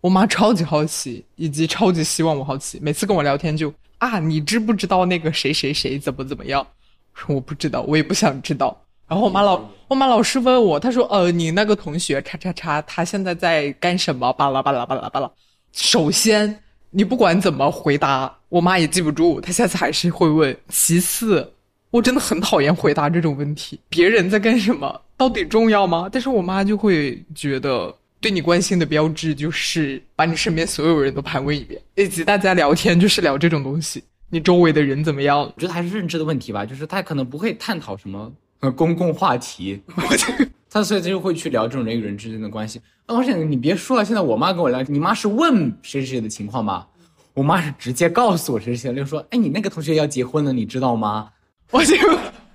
[0.00, 3.72] 我妈超级好奇，以及超级希望我好奇，每次跟我聊天就。
[3.98, 6.66] 啊，你知不知道那个谁谁谁怎么怎么样？
[7.14, 8.78] 说我不知道，我也不想知道。
[9.08, 15.30] 然后我妈老我妈老是问我，她说：“呃，你那个同学叉叉叉，他现在在干什么？”巴拉巴拉巴拉巴拉。
[15.72, 20.54] 首先，你不管怎么回答，我妈也记不住，她下次还是会问。
[20.68, 21.54] 其次，
[21.90, 23.80] 我真的很讨厌回答这种问题。
[23.88, 26.08] 别人在干什么，到底重要吗？
[26.12, 27.94] 但是我妈就会觉得。
[28.20, 34.02] 对你关心的标志就是把你身边所有人都盘问一遍，以及大家聊天就是聊这种东西。
[34.30, 35.38] 你周围的人怎么样？
[35.40, 39.80] 我觉得还是认知的问题吧，就是他可能不会探讨什么呃公共话题，
[40.68, 42.80] 他所以他就会去聊这种人与人之间的关系。
[43.06, 46.86] 而且你别说了，现在我妈跟我聊，你妈是问谁谁谁的情况吗？
[47.34, 51.28] 我妈是直接告诉我谁谁谁，就说哎你那个同学要结婚了，你知道吗？
[51.70, 51.94] 我就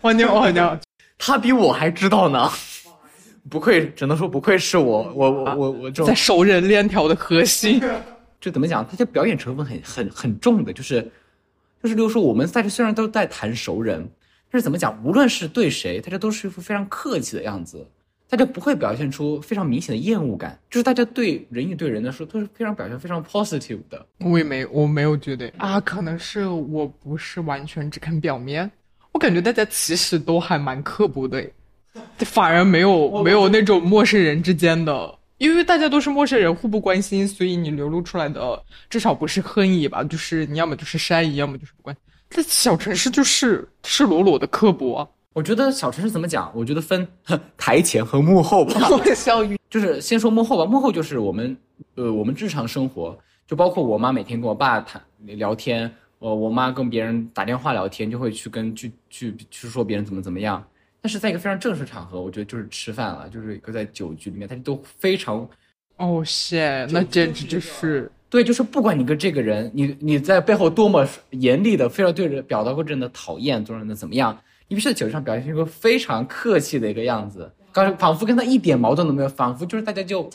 [0.02, 0.78] 我牛我牛，
[1.18, 2.52] 他比我还知道呢。
[3.50, 7.82] 不愧，只能说不愧是我，我我我我这种在熟人链条的核心，
[8.40, 8.88] 就怎么讲？
[8.88, 11.02] 他这表演成分很很很重的，就是
[11.82, 14.08] 就是，比如说我们在这虽然都在谈熟人，
[14.50, 15.04] 但是怎么讲？
[15.04, 17.84] 无论是对谁，大家都是一副非常客气的样子，
[18.30, 24.06] 大家不会表现出非常明显的厌恶感，就是大家对人与对人的时候都是非常表现非常 positive 的。
[24.20, 28.70] 我也没我没有觉得啊，可能是我不是完全只看表面，
[29.12, 31.44] 我感觉大家其实都还蛮刻薄的。
[32.20, 40.04] 反而没有没有那种陌生人之间的，因为大家都是陌生人，互不关心，所以你流露出来的至少不是恨意吧？
[40.04, 41.96] 就是你要么就是善意，要么就是不关。
[42.30, 45.08] 这小城市就是赤裸裸的刻薄。
[45.34, 46.52] 我觉得小城市怎么讲？
[46.56, 47.08] 我觉得分
[47.58, 48.74] 台前和幕后吧。
[49.16, 51.56] 笑语就是先说幕后吧，幕后就是我们
[51.96, 53.18] 呃我们日常生活，
[53.48, 60.64] 就包括我妈每天跟我爸谈聊天，我我妈跟别人打电话聊天，就会去跟去去去说别人怎么怎么样。
[61.02, 65.50] 但是在一个非常正式场合，我觉得就是吃饭了，就是一个在酒局里面，他都非常，
[65.98, 74.38] 哦，谢，那简直就是对，就是不管你跟这个人，你你在背后多么严厉的，非要对着表达过这样的讨厌，做人的怎么样，
[74.68, 80.30] 你必须在酒上表现出一个非常客气的一个样子，刚才仿佛跟他一点矛盾都没有，仿佛就是大家就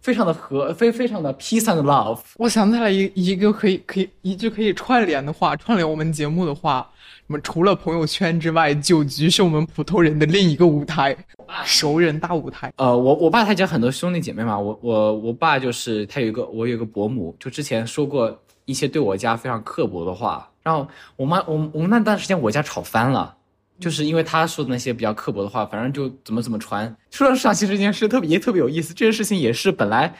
[0.00, 2.20] 非常的和，非非常的 peace and love。
[2.36, 6.88] 我想起来一一个可以可以一句可以串联的话，串联我们节目的话。
[7.26, 11.16] 我们除了朋友圈之外，酒局是我们普通人的另一个舞台，
[11.64, 12.70] 熟人大舞台。
[12.76, 23.34] 呃，我我爸他家很多兄弟姐妹嘛，我我我爸就是他有一个，我有一个伯母，就之前说过一些对我家非常刻薄的话，然后我妈我我们那段时间我家吵翻了，
[23.80, 26.94] 就是因为他说的那些比较刻薄的话，反正就怎么怎么传。
[27.10, 30.14] 说到上期这件事，特别也特别有意思，这件事情也是本来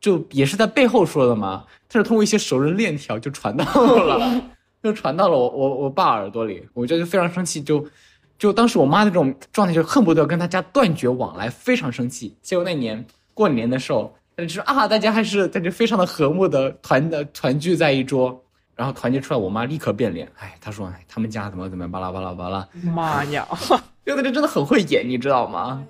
[0.00, 4.42] 就也是在背后说的嘛，但是通过一些熟人链条就传到了。
[4.82, 7.84] 就传到了我我我爸耳朵里，我就就非常生气，就
[8.38, 12.36] 就当时我妈那种状态，就恨不得跟他家断绝往来，非常生气。
[12.42, 13.04] 结果那年
[13.34, 18.40] 过年的时候，他就说啊，大家还是在这非常的和睦的团的团聚在一桌，
[18.74, 23.46] 然后团结出来，我妈立刻变脸，哎，她说哎，他们家怎么怎么巴拉巴拉巴拉，妈呀，
[24.04, 25.82] 有的人真的很会演，你知道吗？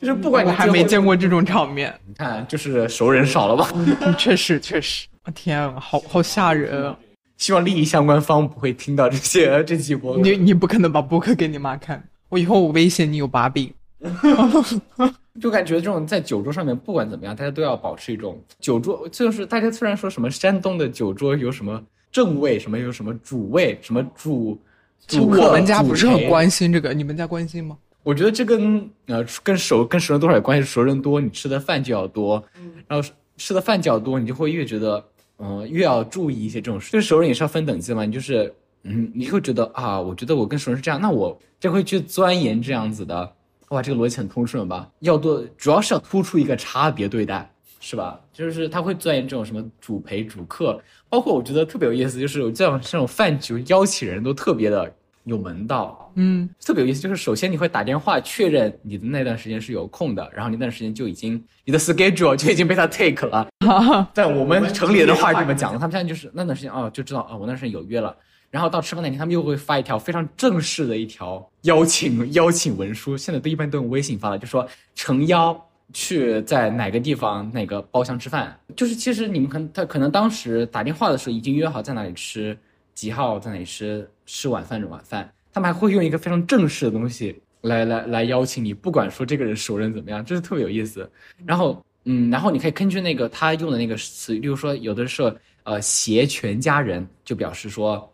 [0.00, 3.68] 就是不管你还没见过这种场面，你看就是熟人少了吧？
[4.16, 6.96] 确实确实，天啊，好好吓人啊！
[7.38, 10.18] 希望利益相关方不会听到这些 这几波。
[10.18, 13.72] 你你不可能把博客给你妈看，我以后我威胁你有把柄。
[15.40, 21.80] 就感觉这种在酒桌上面，不管怎么样，大家都要保持一种酒桌，就是大家虽然说什么山东的酒桌有什么
[22.10, 24.60] 正位，什么有什么主位，什么主
[25.06, 27.76] 主客，我们家不是很关心这个，你们家关心吗？
[28.02, 32.44] 我觉得这跟呃跟熟跟熟人多少有关系，熟人多，你吃的饭就要多，
[32.88, 35.04] 然后吃的饭较多，你就会越觉得。
[35.38, 38.04] 嗯，越要注意一些这种事，就是熟人也是要分等级嘛。
[38.04, 43.32] 你就是，嗯，你会觉得啊，我觉得我跟熟人是这样，那我就会去钻研这样子的。
[43.68, 44.90] 哇，这个逻辑很通顺吧？
[45.00, 48.20] 要多，主要是要突出一个差别对待，是吧？
[48.32, 54.94] 就是他会钻研这种什么主陪主客，包括我觉得特别有意思，就是这样这种饭局邀请人都特别的。
[55.24, 57.00] 有门道，嗯，特别有意思。
[57.00, 63.48] 就是首先你会打电话确认你的那段时间是有空的，然后那段时间就已经你的 schedule 就已经被他 take 了。
[64.12, 68.14] 在我们城里人的话这么讲他们现在就是那段时间哦，就知道哦，我那段时间有约了。
[68.50, 82.58] 然后到吃饭那天，他们又会发一条非常正式的一条邀请邀请文书，现在都一般都用微信发了，就说诚邀去在哪个地方哪个包厢吃饭，就是其实你们可能他可能当时打电话的时候已经约好在哪里吃，
[82.94, 91.10] 几号在哪里吃吃晚饭的晚饭，他们还会用一个非常正式的东西来来来邀请你，不管说这个人熟人怎么样，这是特别有意思。
[91.44, 95.34] 然后嗯，然后你可以根据那个他用的那个词，例如说有的时候
[95.64, 98.08] 呃携全家人就表示说，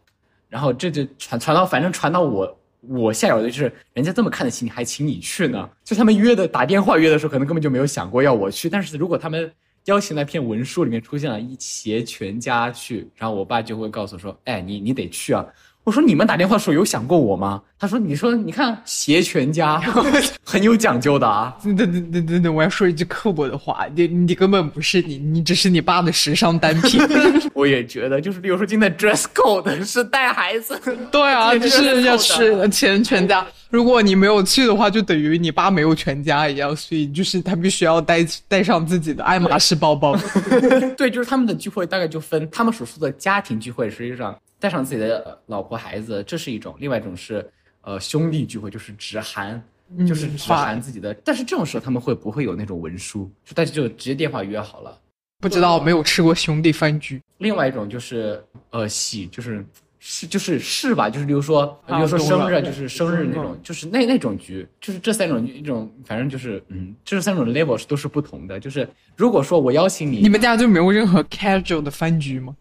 [0.49, 2.59] 然后这就传传到反正传到我。
[2.89, 5.69] 我下有的就是人家这么看得起你，还请你去呢。
[5.85, 8.71] 就他们约的打电话约的时候，可能根本就没有想过要我去。
[8.71, 9.51] 但是如果他们
[9.85, 15.45] 邀请那篇文书里面出现了一携全家去，然后我爸就会告诉说：“哎，你你得去啊。”
[15.85, 17.61] 我说你们打电话的时候有想过我吗？
[17.79, 19.79] 他说：“你说你看携全家
[20.43, 26.99] 很有讲究的啊。”等等等等等，我要说一句刻薄的话，你你根本不是你，你只是你爸的时尚单品。
[27.53, 30.81] 我也觉得，就是比如说今天 dress code 是带孩子，
[31.13, 33.47] 对啊， 就是要吃钱全家。
[33.75, 40.17] 如果你没有去的话，就等于你爸没有全家一样，所以就是他必须要带带上自己的爱马仕包包。
[40.97, 44.39] 对，就是他们的聚会大概就分他们所说的家庭聚会，实际上。
[44.61, 47.47] 带上自己的老婆孩子，这是一种；另外一种是，
[47.83, 49.61] 呃，兄弟聚会，就是只含，
[50.07, 51.13] 就是只含自己的。
[51.25, 53.31] 但是这种时候他们会不会有那种文书？
[53.45, 54.97] 就大家就直接电话约好了。
[55.41, 57.21] 不知道，没有吃过兄弟饭局。
[57.39, 59.63] 另外一种就是，呃，喜，就是
[60.07, 61.09] 是就是是吧？
[61.09, 68.61] 就是比如说，比如说生日，就是生日那种，就是那那种局，就是这三种一种，反正就是嗯，这三种 level 是都是不同的。
[68.61, 68.87] 就是
[69.17, 72.55] 如果说我邀请你，你们家就没有任何 casual 的饭局吗？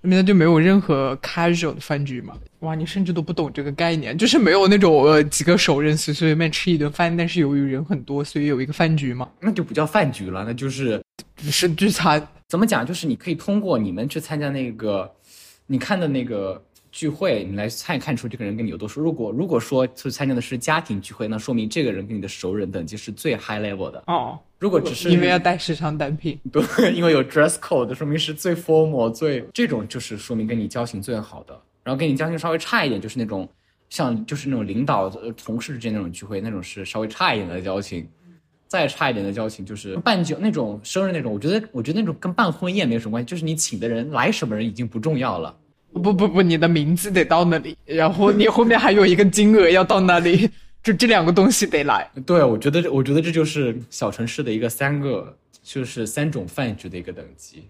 [0.00, 2.34] 你们家就没有任何 casual 的饭局吗？
[2.60, 9.28] 哇，你甚至都不懂这个概念，就是没有那种呃几个熟人随随便便吃一顿饭，但是由于人很多，所以有一个饭局嘛？
[9.40, 11.02] 那就不叫饭局了，那就是
[11.36, 12.26] 只是聚餐。
[12.48, 12.86] 怎么讲？
[12.86, 15.12] 就是你可以通过你们去参加那个，
[15.66, 16.64] 你看的那个。
[16.98, 19.00] 聚会，你来看看出这个人跟你有多熟。
[19.00, 24.36] 如果如果说是参加的是家庭聚会，那说明这个人跟你的熟人等级是最 high level 的哦。
[24.58, 31.56] 如果只是因为要带时尚单品， 对，因为有 dress code，说明是最 formal 最这种就是说明跟你交情最好的。
[31.84, 33.48] 然后跟你交情稍微差一点，就是那种
[33.88, 38.08] 像就是那种领导同事之间那种聚会，那种是稍微差一点的交情。
[38.66, 45.56] 再差一点的交情就是办酒那种生日那种，我觉得我觉得那种跟办婚宴没有什么关系，就是你请的人来什么人已经不重要了。
[45.92, 50.48] 不不不，你的名字得到那里，然后你后面还有一个金额要到那里，
[50.82, 52.08] 就这两个东西得来。
[52.24, 57.64] 对，我觉得，我觉得这就是小城市的一个三个，就是三种饭局的一个等级。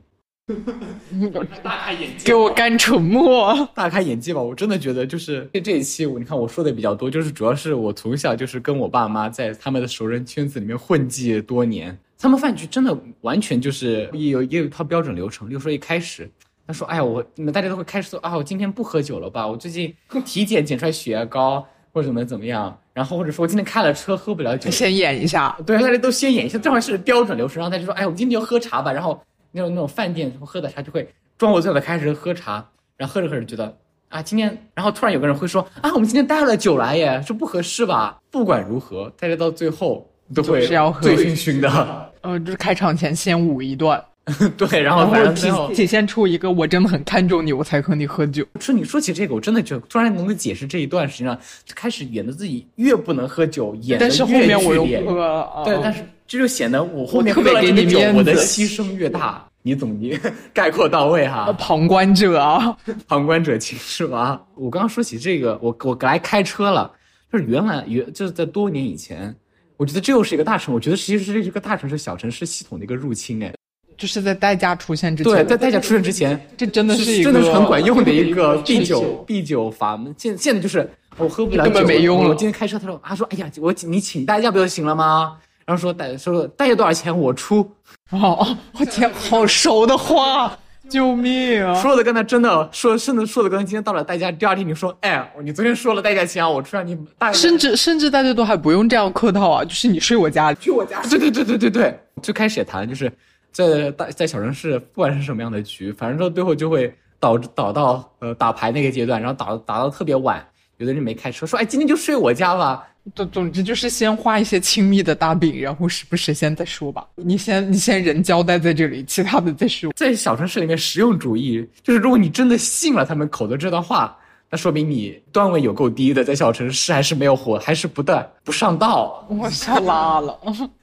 [1.62, 4.40] 大开眼界，给我干沉默， 大开眼界吧！
[4.40, 16.28] 我真的觉得，就是这这一期，我你看我说的比较多，就是主要是我从小就是跟我爸妈在他们的熟人圈子里面混迹多年，他们饭局真的完全就是也有也有一套标准流程，比如说一开始。
[16.68, 19.46] 他说：“哎呀，我你们大家都会开始说啊，我今天不喝酒了吧？
[19.48, 19.92] 我最近
[20.26, 22.78] 体检检出来血压高，或者怎么怎么样？
[22.92, 25.56] 然后或者说我今天开了车喝不了酒，先演一下。
[25.64, 27.58] 对，大家都先演一下，正好是标准流程。
[27.58, 28.92] 然后他就说：哎，我们今天就喝茶吧？
[28.92, 29.18] 然后
[29.52, 31.08] 那种那种饭店喝的茶就会
[31.38, 32.62] 装我醉了，开始喝茶。
[32.98, 33.74] 然后喝着喝着觉得
[34.10, 38.18] 啊，今天，然后突然有个人会说啊，我们今天带了酒来耶，说不合适吧？
[38.30, 42.12] 不管如何，大家到最后都会醉醺醺的。
[42.20, 44.04] 呃，就是开场前先舞一段。”
[44.56, 48.44] 对，然后反正最后体现出一个我真的很看重你，我才和你喝酒。
[48.60, 51.38] 说你说起这个，我真的就突然能够解释这一段，实际上
[51.74, 55.62] 开始演的自己越不能喝酒，演的越剧喝。
[55.64, 59.44] 对，但是这就显得我后面喝了这个酒，我的牺牲越大。
[59.62, 60.18] 你总结
[60.54, 62.74] 概括到位哈，旁观者啊，
[63.08, 64.40] 旁观者清是吧？
[64.54, 66.90] 我刚刚说起这个，我我来开车了，
[67.30, 69.34] 就是原来原就是在多年以前，
[69.76, 73.52] 我觉得这又是一个大城，我觉得其实是这个大城市小城市系统的一个入侵哎。
[73.98, 80.14] 就是在代驾出现之前，对，在代驾出现之前，这真的是真的是很管用的一个 避酒避酒阀门。
[80.16, 82.28] 现现在就是我喝不了酒，根本没用了。
[82.30, 85.36] 我今天开车，他说，他说，哎呀，我你请代驾不就行了吗？
[85.66, 87.68] 然后说代说代驾多少钱我出。
[88.10, 90.56] 哦，我天，好熟的话，
[90.88, 91.74] 救命啊！
[91.74, 97.32] 说的跟他真的说，甚至说的跟今天到了代驾第二天，你说，哎，你昨天说了代驾钱啊，我出让你代。
[97.32, 101.02] 甚至甚至大家都还不用这样客套啊，就是你睡我家，去我家。
[101.02, 103.12] 对对对对对对，最开始也谈就是。
[103.52, 110.46] 在大在小城市，不管是什么样的局，反正到最后就会导导到呃打牌那个阶段，然后打打到特别晚，
[110.76, 112.86] 有的人没开车，说哎今天就睡我家吧。
[113.14, 117.06] 总总之就是先画一些亲密的大饼，然后时不时先再说吧。
[117.14, 119.90] 你先你先人交代在这里，其他的再说。
[119.96, 124.14] 在小城市里面，实用主义就是如果你真的信了他们口的这段话，
[124.50, 129.26] 那说明你段位有够低的，在小城市还是没有活，还是不断不上道。
[129.30, 130.38] 我笑拉了。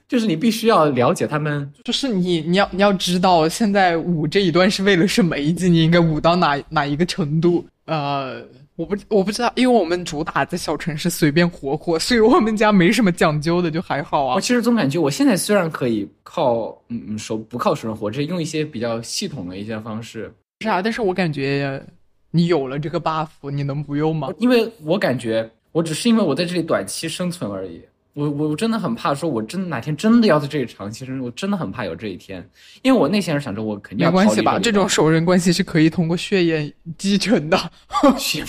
[0.07, 7.65] 就是你必须要了解他们，就是你你要你要知道现在舞这一段是为了什么，以及你应该舞到哪哪一个程度。
[7.85, 8.41] 呃，
[8.75, 14.41] 我不我不知道，因为我们主打在小城市随便活活，所以我们家没什么讲究的，就还好啊我。
[14.41, 21.83] 其实总感觉我现在虽然可以靠嗯嗯手不靠手人活，这用一些比较系统的一些方式，是啊，但是我感觉
[22.31, 24.29] 你有了这个 buff，你能不用吗？
[24.39, 27.81] 因为我感觉我只是因为我在这里短期生存而已。
[28.15, 32.49] 我我我真的很怕说，我真的哪天真的要在这里长期生存，我真的很怕有这一天，
[32.81, 37.59] 因为我内心是想着我肯定没关系吧，这种熟人关系是可以通过血液继承的。
[38.17, 38.41] 血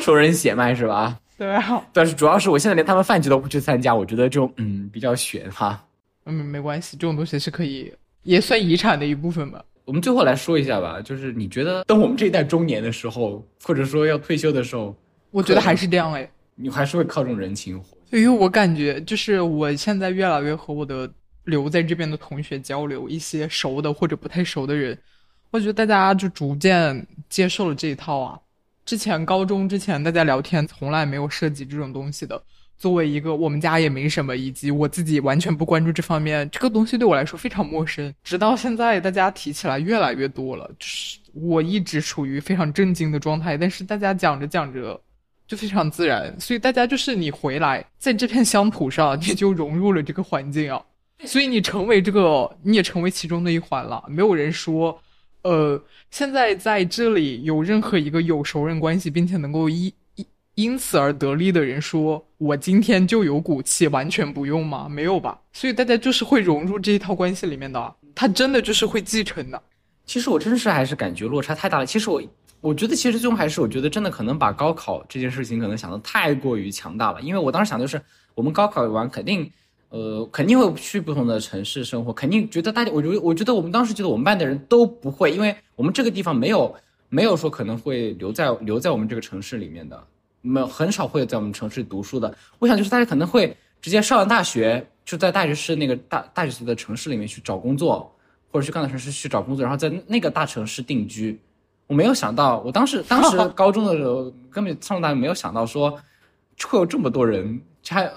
[0.00, 1.16] 熟人血脉是吧？
[1.38, 5.80] 对啊，但是主要是我现在连他们饭局都不去参加，我觉得就嗯比较悬哈。
[6.24, 7.92] 嗯，没关系，这种东西是可以，
[8.24, 9.64] 也算遗产的一部分吧。
[9.84, 14.92] 我们最后来说一下吧，就是你觉得等我们这一代中年的时候，或者说要退休的时候，
[15.30, 17.95] 我觉得还是这样哎，你还是会靠这种人情活。
[18.10, 21.10] 因为我感觉就是我现在越来越和我的
[21.44, 24.96] 留在这边的同学交流，一些熟的或者不太熟的人，
[25.50, 28.38] 我觉得大家就逐渐接受了这一套啊。
[28.84, 32.40] 之前高中之前大家聊天从来没有涉及这种东西的。
[32.78, 38.14] 作为一个我们家也没什么，以及我自己完全不关注这方面，这个东西对我来说非常陌生。
[38.22, 45.00] 直到现在，大家提起来越来越多了，就是我一直处于非常震惊的状态，但是大家讲着讲着
[45.46, 50.82] 就非常自然，所以大家就是你回来在这片乡土上，你就融入了这个环境啊，
[51.24, 54.02] 所以你成为这个，你也成为其中的一环了。
[54.08, 55.00] 没有人说，
[55.42, 59.92] 呃，现在在这里有任何一个有熟人关系，并且能够一。
[60.56, 64.88] 因此而得利的人说：“我今天就有骨气，完全不用吗？
[64.88, 65.38] 没有吧。
[65.52, 69.62] 所以大家就是会融入这一套关系里面的，他真的就是会继承的。
[70.06, 71.84] 其实我真是还是感觉落差太大了。
[71.84, 72.22] 其实我
[72.66, 77.22] 我觉得，其实最终还是我觉得真的可能把高考这件事情可能想的太过于强大了。
[77.22, 78.02] 因为我当时想的是，
[78.34, 79.48] 我们高考完肯定，
[79.90, 86.74] 呃，肯定会去不同的城市生活，肯定觉得大家，我觉得我觉得我们当时觉得我们班的人都不会，因为我们这个地方没有
[87.08, 90.02] 没有说可能会留在留在我们这个城市里面的。”
[90.42, 92.32] 没有很少会在我们城市读书的。
[92.60, 98.12] 我想就是大家可能会直接上完大学，就在大学市那个大大学的城市里面去找工作，
[98.50, 101.38] 或者去各大城市去找工作，然后在那个大城市定居。
[101.86, 105.90] 我没有想到，我当时当时 高中的时候根本上大学没有想到说
[106.64, 108.10] 会有这么多人，还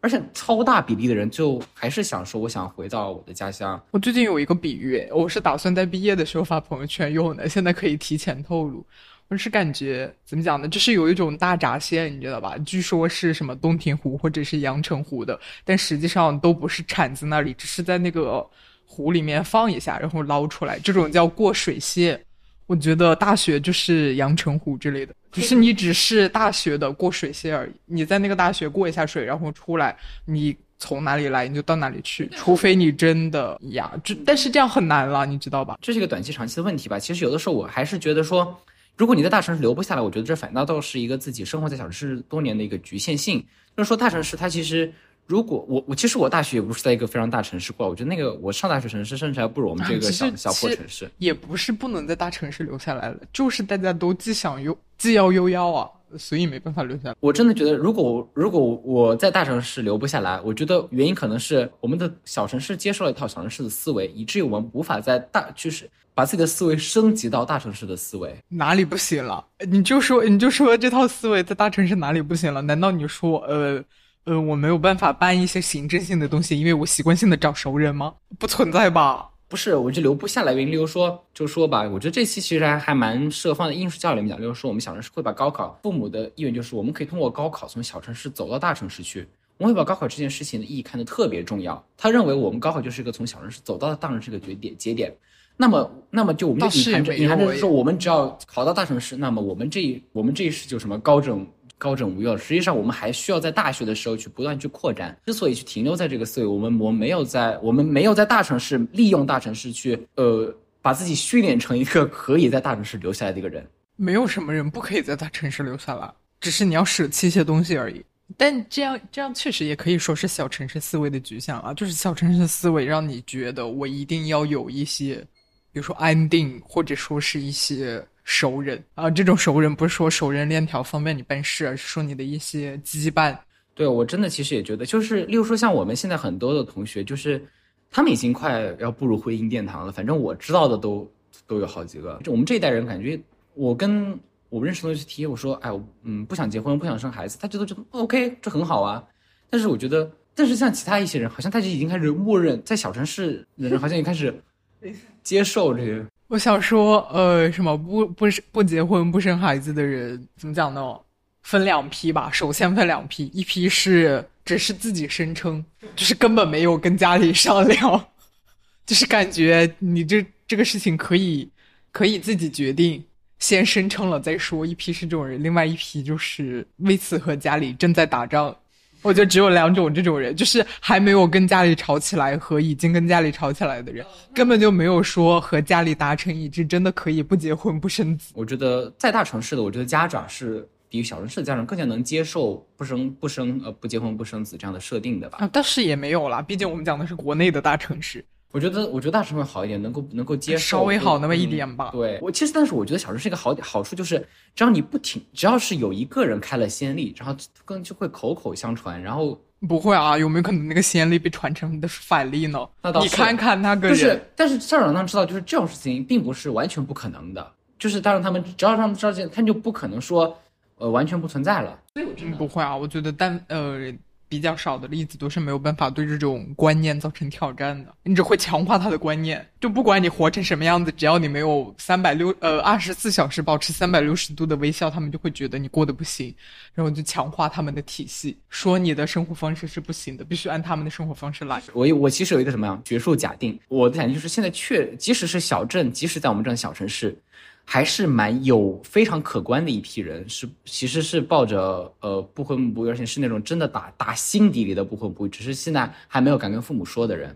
[0.00, 3.82] 而且超大比例的人就还是想说我想回到我的家乡。
[3.90, 8.84] 我最近有一个比喻，我是打算在毕业的时候发朋友圈用的，现在可以提前透露。
[9.28, 10.68] 我是感觉怎么讲呢？
[10.68, 12.58] 就是有一种大闸蟹，你知道吧？
[12.58, 18.46] 据说是什么洞庭湖或者是阳澄湖的，但实际上都不是产自那里，只是在那个
[18.84, 20.78] 湖里面放一下，然后捞出来。
[20.78, 22.22] 这种叫过水蟹。
[22.66, 27.72] 我觉得大学就是阳澄湖之类的，就是你只是大学的过水线而已。
[27.86, 35.78] 你在那个大学过一下水，然后出来，你从哪里来你就到哪里去，除非你真的呀，这但是这样很难了，你知道吧？
[35.80, 36.98] 这是一个短期长期的问题吧。
[36.98, 38.58] 其实有的时候我还是觉得说。
[38.96, 43.44] 如果你在大城市留不下来，我觉得这反倒倒是一个自己生活在小城市多年的一个局限性。
[43.76, 44.92] 就是说，大城市它其实，
[45.26, 51.10] 如果我我其实我大学也不是在一个非常大城市过，我觉得那个我上大学城市甚至还不如我们这个小小破城市。
[51.18, 57.16] 也不是不能在大城市留下来了，就是大家都既想又既要又要啊，所以没办法留下来。
[57.20, 65.90] 我真的觉得，如果如果我在大城市留不下来，我觉得原因可能是我们的小城市接受了一套小城市的思维，以至于我们无法在大就是。
[66.16, 69.44] 把自己的思维升级到大城市的思维，哪里不行了？
[69.66, 72.62] 你就说，你就说这套思维在大城市哪里不行了？
[72.62, 73.82] 难道你说，呃，
[74.24, 78.14] 呃，我没有办法办一些行政性的东西，因为我习惯性的找熟人吗？
[78.38, 79.30] 不存在吧？
[79.48, 80.52] 不是，我就留不下来。
[80.52, 84.40] 例如说，就说吧，我觉得这期其实还还蛮适合放在应试教育里面讲。
[84.40, 89.28] 例如说，我们小城市会把高考，父母的意愿就是我们可以通过高考从小城市走到大城市去。
[89.58, 91.84] 我会把高考这件事情的意义看得特别重要。
[91.96, 95.14] 他认为我们高考就是一个从小城市走到大城市的节点节点。
[95.56, 101.46] 那么，那么就我们隐含着，隐含着说，我们只要考到大城市，那么我们这一我们这一世就什么高枕
[101.78, 102.36] 高枕无忧。
[102.36, 105.16] 实际上，我们还需要在大学的时候去不断去扩展。
[105.26, 113.66] 之所以去停留在这个思维，我们我们没有在我们没有在大城市利用大城市去呃把自己训练成一个可以在大城市留下来的一个人。
[113.96, 118.04] 没有什么人不可以在大城市留下来，只是你要舍弃一些东西而已。
[118.36, 125.24] 但这样这样确实也可以说是小城市思维的局限啊，就是小城市思维让你觉得我一定要有一些。
[125.72, 133.36] 比如说安定，或者说是一些熟人啊，这种熟人不是说熟人链条方便你办事，而是说你的一些羁绊。
[133.74, 137.44] 对我真的其实也觉得，就是例如说像我们现在很多的同学，就是
[137.90, 139.92] 他们已经快要步入婚姻殿堂了。
[139.92, 141.10] 反正我知道的都
[141.46, 142.18] 都有好几个。
[142.24, 143.20] 就我们这一代人，感觉
[143.54, 144.18] 我跟
[144.48, 149.04] 我认识的同学提，我说，哎，我嗯不想结婚，不想生孩子，他觉得觉得 OK，这很好啊。
[149.50, 154.34] 但是我觉得，但是像其他一些人，好像他就已经开始默认，在小城市的人好像也开始。
[155.22, 160.98] 接受这些，我想说，呃，什么不不不结婚不生孩子的人，怎么讲呢？
[161.42, 162.30] 分两批吧。
[162.32, 165.62] 首先分两批，一批是只是自己声称，
[165.94, 168.06] 就是根本没有跟家里商量，
[168.86, 171.48] 就是感觉你这这个事情可以
[171.92, 173.04] 可以自己决定，
[173.38, 174.64] 先声称了再说。
[174.64, 178.56] 一批是这种人，另外一批就是为此和家里正在打仗。
[179.04, 188.32] 我觉得只有两种这种人，就是还没有跟家里吵起来和已经跟家里吵起来的人，根本就没有说和家里达成一致，真的可以不结婚不生子。
[188.34, 195.38] 我觉得在大城市的，我觉得家长是比小城市的家长更加能接受不生不生呃不结婚不生子这样的设定的吧。
[195.42, 198.24] 啊，但是也没有啦，毕竟我们讲的是国内的大城市。
[198.54, 201.90] 我觉得，我觉得大城会好一点，能够能够接受稍微好那么一点吧。
[201.90, 204.24] 对我其实，但是我觉得小城是一个好好处就是，
[204.54, 209.36] 只要你不停，只要是有一个人开了先例，然后更就会口口相传，然后
[209.66, 212.64] 不会啊，有没有可能那个先例被传承的是反例呢？
[212.80, 213.08] 那倒是。
[213.08, 220.32] 你看看那个人，就是，但是校长他们知道，就是这种事情并不是完全不可能的，就是当然他们只要让他们知道这，他就不可能说，
[220.76, 221.76] 呃，完全不存在了。
[221.94, 223.92] 所以我真的不会啊，我觉得但呃。
[224.28, 229.46] 比较少的例子都是没有办法对这种观念造成挑战的，你只会强化他的观念。
[229.60, 236.34] 就不管你活成什么样子，只要你没有三百六呃二十四小时保持三百六十度的微笑，他们就会觉得你过得不行，
[236.74, 241.62] 然后就强化他们的体系，说你的生活方式是不行的，必须按他们的生活方式来。
[241.72, 247.16] 我我其实有一个什么样学术假定，我的假定就是现在确即使是小镇，即使在我们这样的小城市。
[247.64, 257.34] 还是蛮有非常可观的一批人，是其实是抱着呃不婚不育，而且是那种真的打打心底里的不婚不育，只是现在还没有敢跟父母说的人。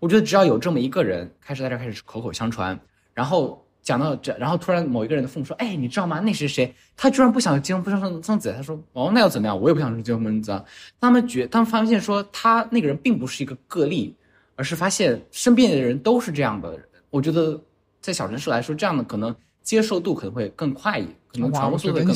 [0.00, 2.78] 我觉得只要有这么一个人开始在这开始口口相传，
[3.14, 6.18] 然后讲到这，然后突然某一个人的父母说：“哎，你知道吗？
[6.18, 9.58] 那谁谁他居然不想结婚不想生生子。”他说：“哦，那又怎么样？
[9.58, 10.64] 我也不想结婚生子。”
[11.00, 14.16] 他们觉，他们发现说他那个人并不是一个个例，
[14.56, 16.76] 而是发现身边的人都是这样的。
[17.08, 17.62] 我觉得
[18.00, 19.32] 在小城市来说，这样的可能。
[19.62, 22.12] 接受度可能会更快一，可能传播速度更快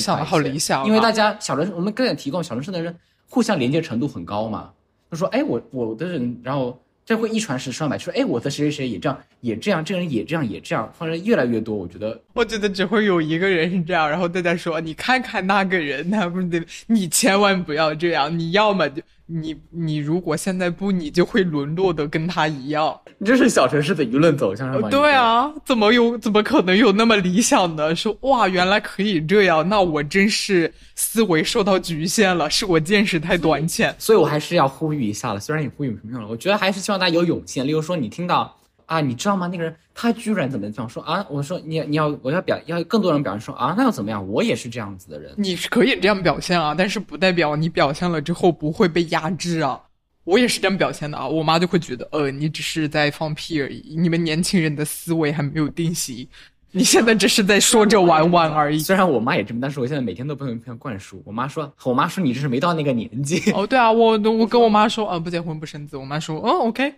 [0.49, 0.75] 一些。
[0.85, 2.95] 因为大家小城市，我们更提供小人市的人
[3.29, 4.71] 互相连接程度很高嘛。
[5.11, 11.75] 他说，哎，我我的人，然后这会一传十，十传百，说，哎，我的谁谁谁也这样，也这样，这个人也这样，也这样，反正越来越多。
[11.75, 19.01] 我觉得，我觉得只会有一个人是这样，然后大家说，你看看那个人，他不是你千万不要这样，你要么就。
[19.27, 22.99] 你你如果现在不，你就会沦落的跟他一样。
[23.19, 24.89] 你这是小城市的舆论走向是吗？
[24.89, 27.95] 对啊，怎么有怎么可能有那么理想呢？
[27.95, 33.95] 说哇，原来可以这样，那我真是思维受到局限了，是我见识太短浅。
[33.99, 37.63] 所以我还是要呼吁一下了，虽然你呼吁没用了，我觉得还是希望大家有勇气。
[37.63, 38.57] 例如说，你听到。
[38.87, 39.47] 啊，你知道吗？
[39.47, 41.27] 那个人他居然怎么这样说啊？
[41.29, 44.27] 我说你你要我要表要更多人表现说啊，那又怎么样？
[44.29, 45.33] 我也是这样子的人。
[45.37, 49.81] 你是可以这样表现啊，但是不代表你表现了之后不会被压制啊。
[50.25, 53.95] 我也是这样表现的啊，我妈就会觉得呃，你只是在放屁而已。
[53.97, 56.27] 你们年轻人的思维还没有定型，
[56.73, 58.79] 你现在只是在说着玩玩而已。
[58.83, 61.23] 虽然我妈也这么，但是我现在每天都不能这样灌输。
[61.25, 63.53] 我妈说，我妈说你这是没到那个年纪。
[63.53, 65.97] 哦，对啊，我我跟我妈说啊，不结婚不生子。
[65.97, 66.93] 我妈说，哦，OK。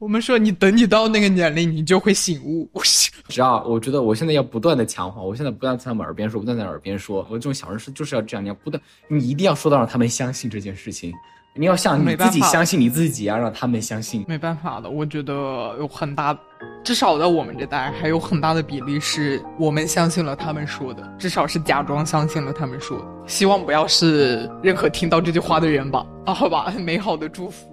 [0.00, 2.66] 我们说，你等你到那个年龄，你就会醒悟。
[3.28, 11.12] 只要我觉得，我现在要不断的强化，我现在不断在他们耳边说，不断在耳边说，我这种小人是就是要这样，你要不断，你一定要说到让他们相信这件事情，
[11.54, 14.24] 你要像你自己相信你自己啊，让他们相信。
[14.26, 15.34] 没办法的，我觉得
[15.78, 16.34] 有很大，
[16.82, 23.04] 至少在我们这代，还有很大的比例是我们相信了他们说的，至少是假装相信了他们说的。
[23.26, 26.06] 希望不要是任何听到这句话的人吧。
[26.24, 27.69] 啊，好吧，美好的祝福。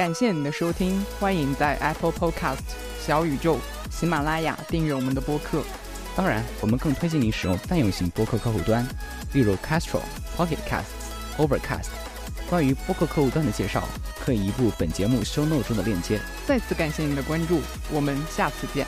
[0.00, 2.60] 感谢你的收听，欢迎在 Apple Podcast、
[3.06, 3.58] 小宇宙、
[3.90, 5.62] 喜马拉雅订阅我们的播客。
[6.16, 8.82] 当然，我们更推荐你使用泛用型播客客户端，
[9.34, 10.00] 例如 Castro、
[10.34, 11.90] Pocket Casts、Overcast。
[12.48, 13.86] 关于播客客户端的介绍，
[14.18, 16.18] 可以移步本节目 Show Note 中的链接。
[16.46, 17.60] 再次感谢您的关注，
[17.92, 18.86] 我们下次见。